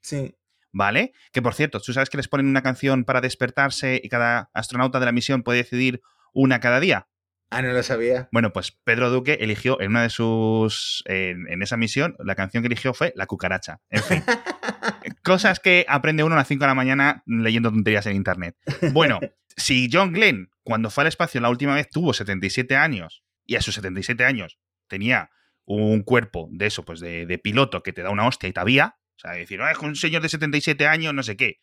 Sí. 0.00 0.34
¿vale? 0.72 1.12
Que 1.32 1.42
por 1.42 1.54
cierto, 1.54 1.80
tú 1.80 1.92
sabes 1.92 2.10
que 2.10 2.16
les 2.16 2.28
ponen 2.28 2.46
una 2.46 2.62
canción 2.62 3.04
para 3.04 3.20
despertarse 3.20 4.00
y 4.02 4.08
cada 4.08 4.50
astronauta 4.54 4.98
de 4.98 5.06
la 5.06 5.12
misión 5.12 5.42
puede 5.42 5.58
decidir 5.58 6.00
una 6.32 6.60
cada 6.60 6.80
día. 6.80 7.08
Ah, 7.50 7.60
no 7.60 7.70
lo 7.70 7.82
sabía. 7.82 8.30
Bueno, 8.32 8.54
pues 8.54 8.72
Pedro 8.72 9.10
Duque 9.10 9.36
eligió 9.42 9.78
en 9.82 9.90
una 9.90 10.02
de 10.02 10.08
sus. 10.08 11.04
En, 11.06 11.46
en 11.50 11.62
esa 11.62 11.76
misión, 11.76 12.16
la 12.18 12.34
canción 12.34 12.62
que 12.62 12.68
eligió 12.68 12.94
fue 12.94 13.12
La 13.14 13.26
Cucaracha. 13.26 13.82
En 13.90 14.02
fin. 14.02 14.24
cosas 15.22 15.60
que 15.60 15.84
aprende 15.86 16.24
uno 16.24 16.34
a 16.34 16.38
las 16.38 16.48
5 16.48 16.64
de 16.64 16.66
la 16.66 16.74
mañana 16.74 17.22
leyendo 17.26 17.70
tonterías 17.70 18.06
en 18.06 18.16
internet. 18.16 18.56
Bueno, 18.92 19.20
si 19.54 19.90
John 19.92 20.12
Glenn, 20.12 20.50
cuando 20.64 20.90
fue 20.90 21.02
al 21.02 21.08
espacio 21.08 21.40
la 21.40 21.50
última 21.50 21.74
vez, 21.74 21.88
tuvo 21.90 22.12
77 22.12 22.76
años 22.76 23.22
y 23.44 23.56
a 23.56 23.60
sus 23.62 23.74
77 23.74 24.24
años 24.24 24.58
tenía 24.88 25.30
un 25.64 26.02
cuerpo 26.02 26.48
de 26.52 26.66
eso, 26.66 26.84
pues 26.84 27.00
de, 27.00 27.40
piloto 27.42 27.82
que 27.82 27.92
te 27.92 28.02
da 28.02 28.10
una 28.10 28.26
hostia 28.26 28.48
y 28.48 28.52
te 28.52 28.60
había, 28.60 28.96
o 29.16 29.18
sea, 29.18 29.32
decir, 29.32 29.60
"Ah, 29.62 29.70
es 29.72 29.78
un 29.78 29.94
señor 29.96 30.22
de 30.22 30.28
77 30.28 30.86
años, 30.86 31.14
no 31.14 31.22
sé 31.22 31.36
qué. 31.36 31.56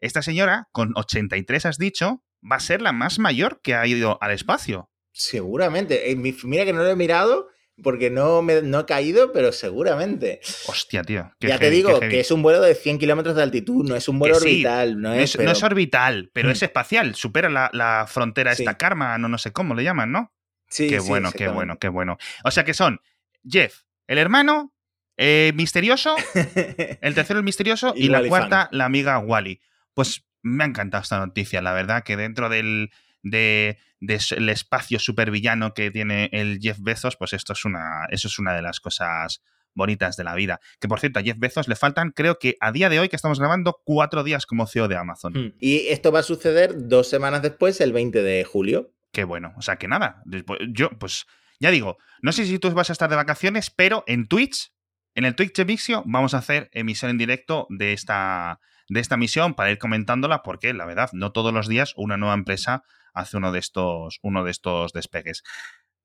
Esta 0.00 0.20
señora, 0.22 0.68
con 0.72 0.92
83 0.94 1.64
has 1.66 1.78
dicho, 1.78 2.22
va 2.42 2.56
a 2.56 2.60
ser 2.60 2.82
la 2.82 2.92
más 2.92 3.18
mayor 3.18 3.60
que 3.62 3.74
ha 3.74 3.86
ido 3.86 4.18
al 4.22 4.30
espacio. 4.32 4.90
Seguramente. 5.12 6.10
Eh, 6.10 6.16
mi- 6.16 6.36
Mira 6.44 6.64
que 6.66 6.72
no 6.74 6.82
lo 6.82 6.90
he 6.90 6.96
mirado 6.96 7.48
porque 7.82 8.10
no, 8.10 8.40
me, 8.42 8.62
no 8.62 8.80
he 8.80 8.86
caído, 8.86 9.32
pero 9.32 9.52
seguramente. 9.52 10.40
Hostia, 10.66 11.02
tío. 11.02 11.30
ya 11.40 11.58
te 11.58 11.70
digo 11.70 12.00
que 12.00 12.20
es 12.20 12.30
un 12.30 12.42
vuelo 12.42 12.60
de 12.62 12.74
100 12.74 12.98
kilómetros 12.98 13.36
de 13.36 13.42
altitud, 13.42 13.86
no 13.88 13.96
es 13.96 14.08
un 14.08 14.18
vuelo 14.18 14.36
sí, 14.36 14.46
orbital, 14.46 15.00
no 15.00 15.10
No 15.10 15.14
es. 15.14 15.38
no 15.38 15.50
es 15.50 15.62
orbital, 15.62 16.30
pero 16.32 16.48
Mm. 16.48 16.52
es 16.52 16.62
espacial. 16.62 17.14
Supera 17.14 17.48
la, 17.50 17.70
la 17.72 18.06
frontera 18.08 18.54
Sí. 18.54 18.62
esta 18.62 18.76
karma, 18.78 19.18
no, 19.18 19.28
no 19.28 19.38
sé 19.38 19.52
cómo 19.52 19.74
le 19.74 19.84
llaman, 19.84 20.10
¿no? 20.12 20.32
Sí, 20.68 20.88
qué 20.88 21.00
sí, 21.00 21.08
bueno, 21.08 21.30
qué 21.32 21.48
bueno, 21.48 21.78
qué 21.78 21.88
bueno. 21.88 22.16
O 22.44 22.50
sea 22.50 22.64
que 22.64 22.74
son 22.74 23.00
Jeff, 23.48 23.82
el 24.08 24.18
hermano, 24.18 24.72
eh, 25.16 25.52
misterioso, 25.54 26.16
el 27.00 27.14
tercero 27.14 27.38
el 27.38 27.44
misterioso 27.44 27.92
y, 27.96 28.06
Y 28.06 28.08
la 28.08 28.26
cuarta 28.26 28.68
la 28.72 28.84
amiga 28.86 29.18
Wally. 29.18 29.60
Pues 29.94 30.24
me 30.42 30.64
ha 30.64 30.66
encantado 30.66 31.02
esta 31.02 31.18
noticia, 31.18 31.62
la 31.62 31.72
verdad, 31.72 32.02
que 32.04 32.16
dentro 32.16 32.48
del 32.48 32.90
de, 33.30 33.78
de 34.00 34.18
espacio 34.52 34.98
supervillano 34.98 35.74
que 35.74 35.90
tiene 35.90 36.28
el 36.32 36.58
Jeff 36.60 36.78
Bezos, 36.80 37.16
pues 37.16 37.32
esto 37.32 37.52
es 37.52 37.64
una, 37.64 38.06
eso 38.10 38.28
es 38.28 38.38
una 38.38 38.54
de 38.54 38.62
las 38.62 38.80
cosas 38.80 39.42
bonitas 39.74 40.16
de 40.16 40.24
la 40.24 40.34
vida. 40.34 40.60
Que 40.80 40.88
por 40.88 41.00
cierto, 41.00 41.18
a 41.18 41.22
Jeff 41.22 41.38
Bezos 41.38 41.68
le 41.68 41.76
faltan, 41.76 42.10
creo 42.10 42.38
que 42.38 42.56
a 42.60 42.72
día 42.72 42.88
de 42.88 42.98
hoy 42.98 43.08
que 43.08 43.16
estamos 43.16 43.38
grabando, 43.38 43.80
cuatro 43.84 44.24
días 44.24 44.46
como 44.46 44.66
CEO 44.66 44.88
de 44.88 44.96
Amazon. 44.96 45.32
Hmm. 45.34 45.52
Y 45.60 45.88
esto 45.88 46.12
va 46.12 46.20
a 46.20 46.22
suceder 46.22 46.88
dos 46.88 47.08
semanas 47.08 47.42
después, 47.42 47.80
el 47.80 47.92
20 47.92 48.22
de 48.22 48.44
julio. 48.44 48.92
Qué 49.12 49.24
bueno. 49.24 49.52
O 49.56 49.62
sea 49.62 49.76
que 49.76 49.88
nada. 49.88 50.22
después- 50.24 50.60
Yo, 50.72 50.90
pues, 50.98 51.26
ya 51.60 51.70
digo, 51.70 51.98
no 52.22 52.32
sé 52.32 52.46
si 52.46 52.58
tú 52.58 52.70
vas 52.72 52.90
a 52.90 52.92
estar 52.92 53.10
de 53.10 53.16
vacaciones, 53.16 53.70
pero 53.70 54.02
en 54.06 54.26
Twitch, 54.28 54.72
en 55.16 55.24
el 55.24 55.34
Twitch 55.34 55.54
de 55.54 56.02
vamos 56.04 56.34
a 56.34 56.38
hacer 56.38 56.68
emisión 56.72 57.10
en 57.10 57.16
directo 57.16 57.66
de 57.70 57.94
esta, 57.94 58.60
de 58.90 59.00
esta 59.00 59.16
misión 59.16 59.54
para 59.54 59.70
ir 59.70 59.78
comentándola, 59.78 60.42
porque 60.42 60.74
la 60.74 60.84
verdad, 60.84 61.08
no 61.14 61.32
todos 61.32 61.54
los 61.54 61.68
días 61.68 61.94
una 61.96 62.18
nueva 62.18 62.34
empresa 62.34 62.84
hace 63.14 63.38
uno 63.38 63.50
de 63.50 63.58
estos, 63.58 64.18
uno 64.22 64.44
de 64.44 64.50
estos 64.50 64.92
despegues. 64.92 65.42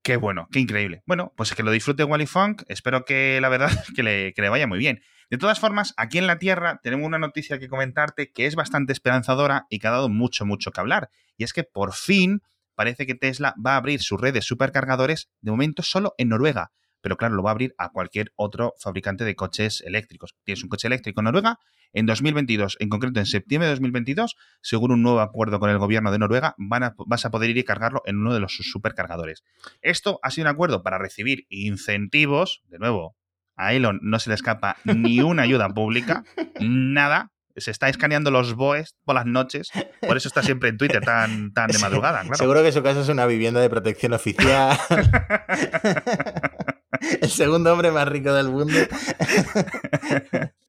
Qué 0.01 0.15
bueno, 0.15 0.47
qué 0.49 0.59
increíble. 0.59 1.03
Bueno, 1.05 1.33
pues 1.35 1.53
que 1.53 1.61
lo 1.61 1.71
disfrute 1.71 2.05
Wally 2.05 2.25
Funk. 2.25 2.63
Espero 2.69 3.03
que 3.03 3.39
la 3.41 3.49
verdad 3.49 3.69
que 3.95 4.01
le, 4.01 4.33
que 4.33 4.41
le 4.41 4.49
vaya 4.49 4.65
muy 4.65 4.79
bien. 4.79 5.01
De 5.29 5.37
todas 5.37 5.59
formas, 5.59 5.93
aquí 5.97 6.17
en 6.17 6.25
la 6.25 6.39
Tierra 6.39 6.79
tenemos 6.81 7.05
una 7.05 7.19
noticia 7.19 7.59
que 7.59 7.67
comentarte 7.67 8.31
que 8.31 8.45
es 8.45 8.55
bastante 8.55 8.93
esperanzadora 8.93 9.67
y 9.69 9.79
que 9.79 9.87
ha 9.87 9.91
dado 9.91 10.07
mucho, 10.07 10.45
mucho 10.45 10.71
que 10.71 10.79
hablar. 10.79 11.09
Y 11.35 11.43
es 11.43 11.51
que 11.51 11.65
por 11.65 11.93
fin 11.93 12.41
parece 12.75 13.05
que 13.05 13.15
Tesla 13.15 13.55
va 13.63 13.73
a 13.73 13.77
abrir 13.77 14.01
su 14.01 14.15
red 14.15 14.33
de 14.33 14.41
supercargadores 14.41 15.29
de 15.41 15.51
momento 15.51 15.83
solo 15.83 16.15
en 16.17 16.29
Noruega. 16.29 16.71
Pero 17.01 17.17
claro, 17.17 17.35
lo 17.35 17.43
va 17.43 17.49
a 17.49 17.53
abrir 17.53 17.73
a 17.77 17.89
cualquier 17.89 18.31
otro 18.35 18.73
fabricante 18.79 19.25
de 19.25 19.35
coches 19.35 19.81
eléctricos. 19.85 20.35
Tienes 20.43 20.63
un 20.63 20.69
coche 20.69 20.87
eléctrico 20.87 21.19
en 21.21 21.25
Noruega, 21.25 21.57
en 21.93 22.05
2022, 22.05 22.77
en 22.79 22.87
concreto 22.89 23.19
en 23.19 23.25
septiembre 23.25 23.67
de 23.67 23.73
2022, 23.73 24.37
según 24.61 24.91
un 24.91 25.01
nuevo 25.03 25.19
acuerdo 25.19 25.59
con 25.59 25.69
el 25.69 25.77
gobierno 25.77 26.11
de 26.11 26.19
Noruega, 26.19 26.55
van 26.57 26.83
a- 26.83 26.95
vas 27.05 27.25
a 27.25 27.31
poder 27.31 27.49
ir 27.49 27.57
y 27.57 27.63
cargarlo 27.65 28.01
en 28.05 28.17
uno 28.17 28.33
de 28.33 28.39
los 28.39 28.53
supercargadores. 28.55 29.43
Esto 29.81 30.19
ha 30.23 30.31
sido 30.31 30.45
un 30.47 30.53
acuerdo 30.53 30.83
para 30.83 30.97
recibir 30.99 31.47
incentivos, 31.49 32.61
de 32.69 32.79
nuevo, 32.79 33.17
a 33.57 33.73
Elon 33.73 33.99
no 34.01 34.17
se 34.19 34.29
le 34.29 34.35
escapa 34.35 34.77
ni 34.85 35.19
una 35.21 35.43
ayuda 35.43 35.67
pública, 35.69 36.23
nada. 36.59 37.31
Se 37.57 37.69
está 37.69 37.89
escaneando 37.89 38.31
los 38.31 38.53
BOEs 38.55 38.95
por 39.03 39.13
las 39.15 39.25
noches, 39.25 39.71
por 40.07 40.15
eso 40.15 40.29
está 40.29 40.41
siempre 40.41 40.69
en 40.69 40.77
Twitter 40.77 41.03
tan, 41.03 41.51
tan 41.51 41.67
de 41.69 41.77
madrugada, 41.79 42.21
claro. 42.21 42.35
Seguro 42.37 42.63
que 42.63 42.71
su 42.71 42.81
casa 42.81 43.01
es 43.01 43.09
una 43.09 43.25
vivienda 43.25 43.59
de 43.59 43.69
protección 43.69 44.13
oficial. 44.13 44.77
el 47.21 47.29
segundo 47.29 47.73
hombre 47.73 47.91
más 47.91 48.07
rico 48.07 48.33
del 48.33 48.49
mundo. 48.49 48.73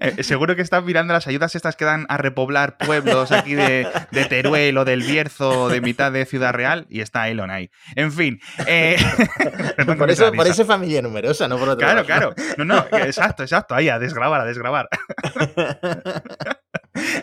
Eh, 0.00 0.22
seguro 0.22 0.54
que 0.54 0.62
están 0.62 0.84
mirando 0.84 1.12
las 1.12 1.26
ayudas 1.26 1.56
estas 1.56 1.74
que 1.74 1.84
dan 1.84 2.06
a 2.08 2.18
repoblar 2.18 2.76
pueblos 2.78 3.32
aquí 3.32 3.54
de, 3.54 3.88
de 4.12 4.24
Teruel 4.26 4.78
o 4.78 4.84
del 4.84 5.02
Bierzo 5.02 5.62
o 5.64 5.68
de 5.68 5.80
mitad 5.80 6.12
de 6.12 6.24
Ciudad 6.24 6.52
Real 6.52 6.86
y 6.88 7.00
está 7.00 7.28
Elon 7.28 7.50
ahí. 7.50 7.68
En 7.96 8.12
fin. 8.12 8.40
eh, 8.66 8.96
Por 9.98 10.08
eso, 10.08 10.30
por 10.32 10.46
eso 10.46 10.64
familia 10.64 11.02
numerosa, 11.02 11.48
no 11.48 11.58
por 11.58 11.76
Claro, 11.78 12.04
claro. 12.04 12.32
No, 12.56 12.64
no, 12.64 12.86
exacto, 12.92 13.42
exacto. 13.42 13.74
Ahí, 13.74 13.88
a 13.88 13.98
desgrabar, 13.98 14.40
a 14.40 14.44
desgrabar. 14.44 14.88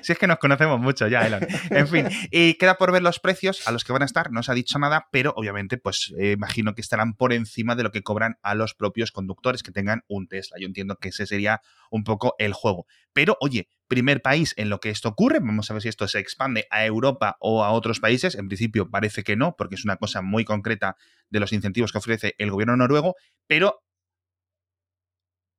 Si 0.01 0.11
es 0.11 0.17
que 0.17 0.27
nos 0.27 0.37
conocemos 0.37 0.79
mucho 0.79 1.07
ya, 1.07 1.25
Elon. 1.25 1.45
En 1.69 1.87
fin, 1.87 2.07
y 2.31 2.55
queda 2.55 2.75
por 2.75 2.91
ver 2.91 3.01
los 3.01 3.19
precios 3.19 3.67
a 3.67 3.71
los 3.71 3.83
que 3.83 3.93
van 3.93 4.01
a 4.01 4.05
estar. 4.05 4.31
No 4.31 4.43
se 4.43 4.51
ha 4.51 4.55
dicho 4.55 4.79
nada, 4.79 5.07
pero 5.11 5.33
obviamente, 5.35 5.77
pues 5.77 6.13
eh, 6.19 6.31
imagino 6.31 6.75
que 6.75 6.81
estarán 6.81 7.13
por 7.13 7.33
encima 7.33 7.75
de 7.75 7.83
lo 7.83 7.91
que 7.91 8.03
cobran 8.03 8.37
a 8.41 8.55
los 8.55 8.73
propios 8.73 9.11
conductores 9.11 9.63
que 9.63 9.71
tengan 9.71 10.03
un 10.07 10.27
Tesla. 10.27 10.57
Yo 10.59 10.67
entiendo 10.67 10.97
que 10.97 11.09
ese 11.09 11.25
sería 11.25 11.61
un 11.89 12.03
poco 12.03 12.35
el 12.39 12.53
juego. 12.53 12.85
Pero, 13.13 13.37
oye, 13.39 13.67
primer 13.87 14.21
país 14.21 14.53
en 14.57 14.69
lo 14.69 14.79
que 14.79 14.89
esto 14.89 15.09
ocurre. 15.09 15.39
Vamos 15.39 15.69
a 15.69 15.73
ver 15.73 15.83
si 15.83 15.89
esto 15.89 16.07
se 16.07 16.19
expande 16.19 16.65
a 16.71 16.85
Europa 16.85 17.37
o 17.39 17.63
a 17.63 17.71
otros 17.71 17.99
países. 17.99 18.35
En 18.35 18.47
principio 18.47 18.89
parece 18.89 19.23
que 19.23 19.35
no, 19.35 19.55
porque 19.55 19.75
es 19.75 19.85
una 19.85 19.97
cosa 19.97 20.21
muy 20.21 20.45
concreta 20.45 20.95
de 21.29 21.39
los 21.39 21.53
incentivos 21.53 21.91
que 21.91 21.99
ofrece 21.99 22.35
el 22.37 22.49
gobierno 22.49 22.75
noruego. 22.75 23.15
Pero 23.47 23.82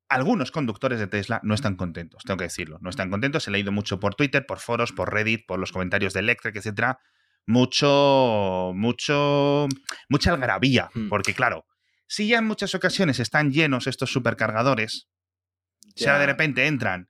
algunos 0.09 0.51
conductores 0.51 0.99
de 0.99 1.07
Tesla 1.07 1.41
no 1.43 1.55
están 1.55 1.77
contentos, 1.77 2.23
tengo 2.25 2.39
que 2.39 2.45
decirlo. 2.45 2.79
No 2.81 2.91
están 2.91 3.11
contentos. 3.11 3.49
He 3.49 3.51
leído 3.51 3.73
mucho 3.73 3.99
por 4.01 4.15
Twitter, 4.15 4.45
por 4.47 4.59
foros, 4.59 4.93
por 4.93 5.13
Reddit, 5.13 5.47
por 5.47 5.59
los 5.59 5.73
comentarios 5.73 6.13
de 6.13 6.21
Electric, 6.21 6.55
etcétera. 6.57 6.99
Mucho, 7.47 8.73
mucho, 8.75 9.69
mucha 10.09 10.33
algarabía. 10.33 10.91
Hmm. 10.95 11.09
Porque, 11.09 11.35
claro, 11.35 11.67
si 12.07 12.29
ya 12.29 12.39
en 12.39 12.47
muchas 12.47 12.75
ocasiones 12.75 13.21
están 13.21 13.51
llenos 13.53 13.87
estos 13.87 14.13
supercargadores, 14.13 15.09
Ya. 15.97 16.19
de 16.19 16.27
repente 16.27 16.67
entran 16.67 17.09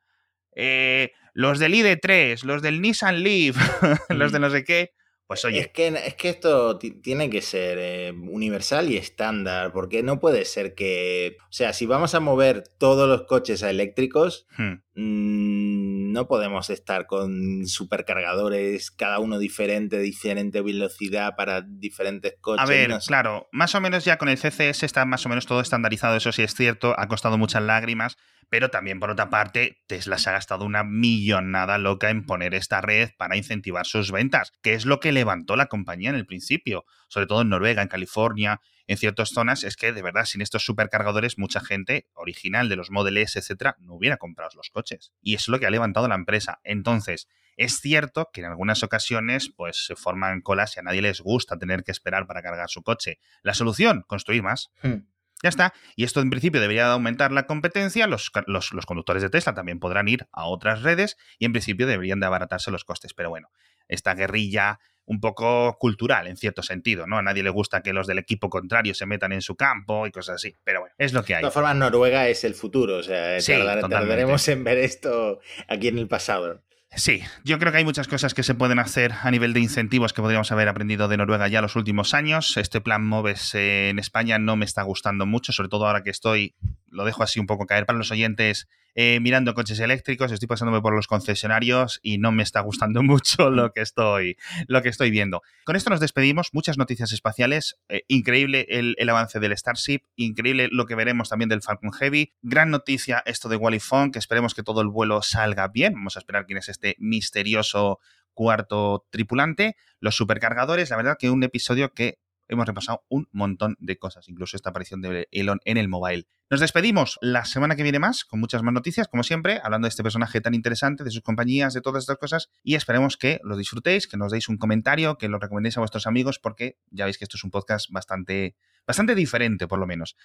eh, 0.56 1.12
los 1.32 1.58
del 1.58 1.74
ID3, 1.74 2.42
los 2.44 2.62
del 2.62 2.80
Nissan 2.80 3.22
Leaf, 3.22 3.56
los 4.10 4.32
de 4.32 4.38
no 4.38 4.50
sé 4.50 4.64
qué, 4.64 4.90
pues 5.26 5.44
oye, 5.44 5.60
Es 5.60 5.68
que, 5.68 5.88
es 5.88 6.14
que 6.14 6.28
esto 6.28 6.78
ti- 6.78 7.00
tiene 7.00 7.30
que 7.30 7.40
ser 7.42 7.78
eh, 7.80 8.12
universal 8.12 8.90
y 8.90 8.96
estándar, 8.96 9.72
porque 9.72 10.02
no 10.02 10.20
puede 10.20 10.44
ser 10.44 10.74
que, 10.74 11.36
o 11.42 11.52
sea, 11.52 11.72
si 11.72 11.86
vamos 11.86 12.14
a 12.14 12.20
mover 12.20 12.64
todos 12.78 13.08
los 13.08 13.26
coches 13.26 13.62
a 13.62 13.70
eléctricos, 13.70 14.46
hmm, 14.58 14.72
mm, 14.94 16.12
no 16.12 16.28
podemos 16.28 16.70
estar 16.70 17.06
con 17.06 17.66
supercargadores, 17.66 18.90
cada 18.90 19.18
uno 19.18 19.38
diferente, 19.38 19.98
diferente 19.98 20.60
velocidad 20.60 21.34
para 21.36 21.62
diferentes 21.62 22.34
coches. 22.40 22.62
A 22.64 22.66
ver, 22.68 22.90
no 22.90 23.00
sé. 23.00 23.08
claro, 23.08 23.48
más 23.52 23.74
o 23.74 23.80
menos 23.80 24.04
ya 24.04 24.18
con 24.18 24.28
el 24.28 24.38
CCS 24.38 24.84
está 24.86 25.04
más 25.04 25.24
o 25.26 25.28
menos 25.28 25.46
todo 25.46 25.60
estandarizado, 25.60 26.16
eso 26.16 26.32
sí 26.32 26.42
es 26.42 26.54
cierto, 26.54 26.94
ha 26.98 27.08
costado 27.08 27.38
muchas 27.38 27.62
lágrimas, 27.62 28.16
pero 28.48 28.70
también 28.70 29.00
por 29.00 29.10
otra 29.10 29.30
parte, 29.30 29.78
Tesla 29.86 30.18
se 30.18 30.30
ha 30.30 30.32
gastado 30.32 30.64
una 30.64 30.84
millonada 30.84 31.78
loca 31.78 32.10
en 32.10 32.24
poner 32.24 32.54
esta 32.54 32.80
red 32.80 33.10
para 33.16 33.36
incentivar 33.36 33.86
sus 33.86 34.10
ventas, 34.10 34.52
que 34.62 34.74
es 34.74 34.86
lo 34.86 35.00
que 35.00 35.12
levantó 35.12 35.56
la 35.56 35.66
compañía 35.66 36.10
en 36.10 36.16
el 36.16 36.26
principio, 36.26 36.84
sobre 37.08 37.26
todo 37.26 37.42
en 37.42 37.48
Noruega, 37.48 37.82
en 37.82 37.88
California, 37.88 38.60
en 38.86 38.96
ciertas 38.96 39.30
zonas, 39.30 39.64
es 39.64 39.76
que 39.76 39.92
de 39.92 40.02
verdad 40.02 40.26
sin 40.26 40.42
estos 40.42 40.64
supercargadores 40.64 41.38
mucha 41.38 41.60
gente 41.60 42.08
original 42.14 42.68
de 42.68 42.76
los 42.76 42.90
Model 42.90 43.16
S, 43.16 43.38
etcétera, 43.38 43.76
no 43.78 43.94
hubiera 43.94 44.18
comprado 44.18 44.50
los 44.56 44.70
coches. 44.70 45.12
Y 45.22 45.34
es 45.34 45.48
lo 45.48 45.58
que 45.58 45.66
ha 45.66 45.70
levantado 45.70 46.06
la 46.08 46.14
empresa. 46.14 46.60
Entonces, 46.64 47.28
es 47.56 47.80
cierto 47.80 48.30
que 48.32 48.40
en 48.40 48.48
algunas 48.48 48.82
ocasiones 48.82 49.50
pues 49.56 49.86
se 49.86 49.96
forman 49.96 50.40
colas 50.40 50.76
y 50.76 50.80
a 50.80 50.82
nadie 50.82 51.02
les 51.02 51.20
gusta 51.20 51.58
tener 51.58 51.84
que 51.84 51.92
esperar 51.92 52.26
para 52.26 52.42
cargar 52.42 52.68
su 52.68 52.82
coche. 52.82 53.18
La 53.42 53.54
solución, 53.54 54.04
construir 54.06 54.42
más. 54.42 54.70
Hmm. 54.82 55.06
Ya 55.44 55.50
está. 55.50 55.74
Y 55.94 56.04
esto 56.04 56.20
en 56.22 56.30
principio 56.30 56.60
debería 56.60 56.86
de 56.86 56.92
aumentar 56.92 57.30
la 57.30 57.46
competencia. 57.46 58.06
Los, 58.06 58.32
los- 58.46 58.72
los 58.72 58.86
conductores 58.86 59.22
de 59.22 59.28
Tesla 59.30 59.54
también 59.54 59.78
podrán 59.78 60.08
ir 60.08 60.26
a 60.32 60.46
otras 60.46 60.82
redes 60.82 61.16
y 61.38 61.44
en 61.44 61.52
principio 61.52 61.86
deberían 61.86 62.18
de 62.18 62.24
abaratarse 62.26 62.70
los 62.70 62.84
costes. 62.84 63.12
Pero 63.12 63.28
bueno, 63.28 63.50
esta 63.86 64.14
guerrilla 64.14 64.80
un 65.04 65.20
poco 65.20 65.76
cultural 65.78 66.28
en 66.28 66.38
cierto 66.38 66.62
sentido, 66.62 67.06
¿no? 67.06 67.18
A 67.18 67.22
nadie 67.22 67.42
le 67.42 67.50
gusta 67.50 67.82
que 67.82 67.92
los 67.92 68.06
del 68.06 68.18
equipo 68.18 68.48
contrario 68.48 68.94
se 68.94 69.04
metan 69.04 69.32
en 69.32 69.42
su 69.42 69.54
campo 69.54 70.06
y 70.06 70.10
cosas 70.10 70.36
así. 70.36 70.56
Pero 70.64 70.80
bueno, 70.80 70.94
es 70.96 71.12
lo 71.12 71.22
que 71.24 71.34
De 71.34 71.36
hay. 71.36 71.40
todas 71.42 71.52
formas, 71.52 71.76
Noruega 71.76 72.26
es 72.28 72.42
el 72.44 72.54
futuro, 72.54 72.96
o 72.96 73.02
sea, 73.02 73.38
Sí, 73.38 73.52
tardar- 73.52 73.82
totalmente. 73.82 73.96
tardaremos 73.98 74.48
en 74.48 74.64
ver 74.64 74.78
esto 74.78 75.40
aquí 75.68 75.88
en 75.88 75.98
el 75.98 76.08
pasado. 76.08 76.62
Sí, 76.96 77.22
yo 77.42 77.58
creo 77.58 77.72
que 77.72 77.78
hay 77.78 77.84
muchas 77.84 78.06
cosas 78.06 78.34
que 78.34 78.44
se 78.44 78.54
pueden 78.54 78.78
hacer 78.78 79.12
a 79.22 79.30
nivel 79.30 79.52
de 79.52 79.60
incentivos 79.60 80.12
que 80.12 80.22
podríamos 80.22 80.52
haber 80.52 80.68
aprendido 80.68 81.08
de 81.08 81.16
Noruega 81.16 81.48
ya 81.48 81.60
los 81.60 81.74
últimos 81.74 82.14
años. 82.14 82.56
Este 82.56 82.80
plan 82.80 83.04
MOVES 83.04 83.54
en 83.56 83.98
España 83.98 84.38
no 84.38 84.56
me 84.56 84.64
está 84.64 84.82
gustando 84.82 85.26
mucho, 85.26 85.52
sobre 85.52 85.68
todo 85.68 85.86
ahora 85.86 86.04
que 86.04 86.10
estoy 86.10 86.54
lo 86.94 87.04
dejo 87.04 87.22
así 87.22 87.40
un 87.40 87.46
poco 87.46 87.66
caer 87.66 87.86
para 87.86 87.98
los 87.98 88.10
oyentes, 88.10 88.68
eh, 88.94 89.18
mirando 89.20 89.54
coches 89.54 89.80
eléctricos, 89.80 90.30
estoy 90.30 90.46
pasándome 90.46 90.80
por 90.80 90.94
los 90.94 91.08
concesionarios 91.08 91.98
y 92.02 92.18
no 92.18 92.30
me 92.30 92.42
está 92.42 92.60
gustando 92.60 93.02
mucho 93.02 93.50
lo 93.50 93.72
que 93.72 93.80
estoy, 93.80 94.36
lo 94.68 94.82
que 94.82 94.88
estoy 94.88 95.10
viendo. 95.10 95.42
Con 95.64 95.76
esto 95.76 95.90
nos 95.90 96.00
despedimos, 96.00 96.50
muchas 96.52 96.78
noticias 96.78 97.12
espaciales, 97.12 97.76
eh, 97.88 98.02
increíble 98.08 98.66
el, 98.68 98.94
el, 98.98 99.08
avance 99.08 99.40
del 99.40 99.56
Starship, 99.56 100.02
increíble 100.16 100.68
lo 100.70 100.86
que 100.86 100.94
veremos 100.94 101.28
también 101.28 101.48
del 101.48 101.62
Falcon 101.62 101.92
Heavy, 101.92 102.32
gran 102.42 102.70
noticia 102.70 103.22
esto 103.26 103.48
de 103.48 103.56
Wally 103.56 103.80
Fong, 103.80 104.12
que 104.12 104.18
esperemos 104.20 104.54
que 104.54 104.62
todo 104.62 104.80
el 104.80 104.88
vuelo 104.88 105.22
salga 105.22 105.68
bien, 105.68 105.94
vamos 105.94 106.16
a 106.16 106.20
esperar 106.20 106.46
quién 106.46 106.58
es 106.58 106.68
este 106.68 106.94
misterioso 106.98 107.98
cuarto 108.32 109.06
tripulante, 109.10 109.76
los 110.00 110.16
supercargadores, 110.16 110.90
la 110.90 110.96
verdad 110.96 111.16
que 111.18 111.30
un 111.30 111.42
episodio 111.42 111.92
que 111.92 112.18
hemos 112.48 112.66
repasado 112.66 113.04
un 113.08 113.28
montón 113.32 113.76
de 113.78 113.98
cosas, 113.98 114.28
incluso 114.28 114.56
esta 114.56 114.70
aparición 114.70 115.00
de 115.00 115.28
Elon 115.30 115.60
en 115.64 115.76
el 115.76 115.88
mobile. 115.88 116.26
Nos 116.50 116.60
despedimos 116.60 117.18
la 117.20 117.44
semana 117.44 117.74
que 117.74 117.82
viene 117.82 117.98
más, 117.98 118.24
con 118.24 118.40
muchas 118.40 118.62
más 118.62 118.74
noticias, 118.74 119.08
como 119.08 119.22
siempre, 119.22 119.60
hablando 119.62 119.86
de 119.86 119.90
este 119.90 120.02
personaje 120.02 120.40
tan 120.40 120.54
interesante, 120.54 121.02
de 121.02 121.10
sus 121.10 121.22
compañías, 121.22 121.74
de 121.74 121.80
todas 121.80 122.02
estas 122.04 122.18
cosas, 122.18 122.50
y 122.62 122.74
esperemos 122.74 123.16
que 123.16 123.40
lo 123.42 123.56
disfrutéis, 123.56 124.06
que 124.06 124.16
nos 124.16 124.30
deis 124.30 124.48
un 124.48 124.58
comentario, 124.58 125.16
que 125.16 125.28
lo 125.28 125.38
recomendéis 125.38 125.76
a 125.78 125.80
vuestros 125.80 126.06
amigos, 126.06 126.38
porque 126.38 126.78
ya 126.90 127.04
veis 127.04 127.18
que 127.18 127.24
esto 127.24 127.36
es 127.36 127.44
un 127.44 127.50
podcast 127.50 127.90
bastante, 127.90 128.56
bastante 128.86 129.14
diferente, 129.14 129.66
por 129.66 129.78
lo 129.78 129.86
menos. 129.86 130.16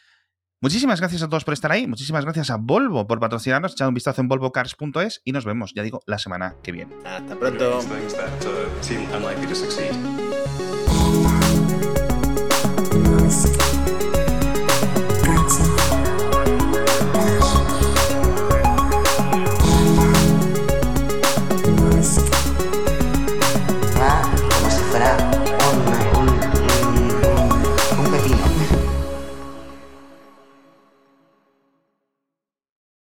Muchísimas 0.62 1.00
gracias 1.00 1.24
a 1.24 1.30
todos 1.30 1.46
por 1.46 1.54
estar 1.54 1.72
ahí, 1.72 1.88
muchísimas 1.88 2.26
gracias 2.26 2.50
a 2.50 2.58
Volvo 2.58 3.08
por 3.08 3.22
patrocinarnos, 3.22 3.72
echad 3.72 3.88
un 3.88 3.94
vistazo 3.94 4.20
en 4.20 4.28
volvocars.es 4.28 5.22
y 5.24 5.32
nos 5.32 5.46
vemos, 5.46 5.74
ya 5.74 5.84
digo, 5.84 6.02
la 6.06 6.20
semana 6.20 6.56
que 6.62 6.74
viene. 6.74 6.94
Hasta 7.06 7.36
pronto. 7.38 7.80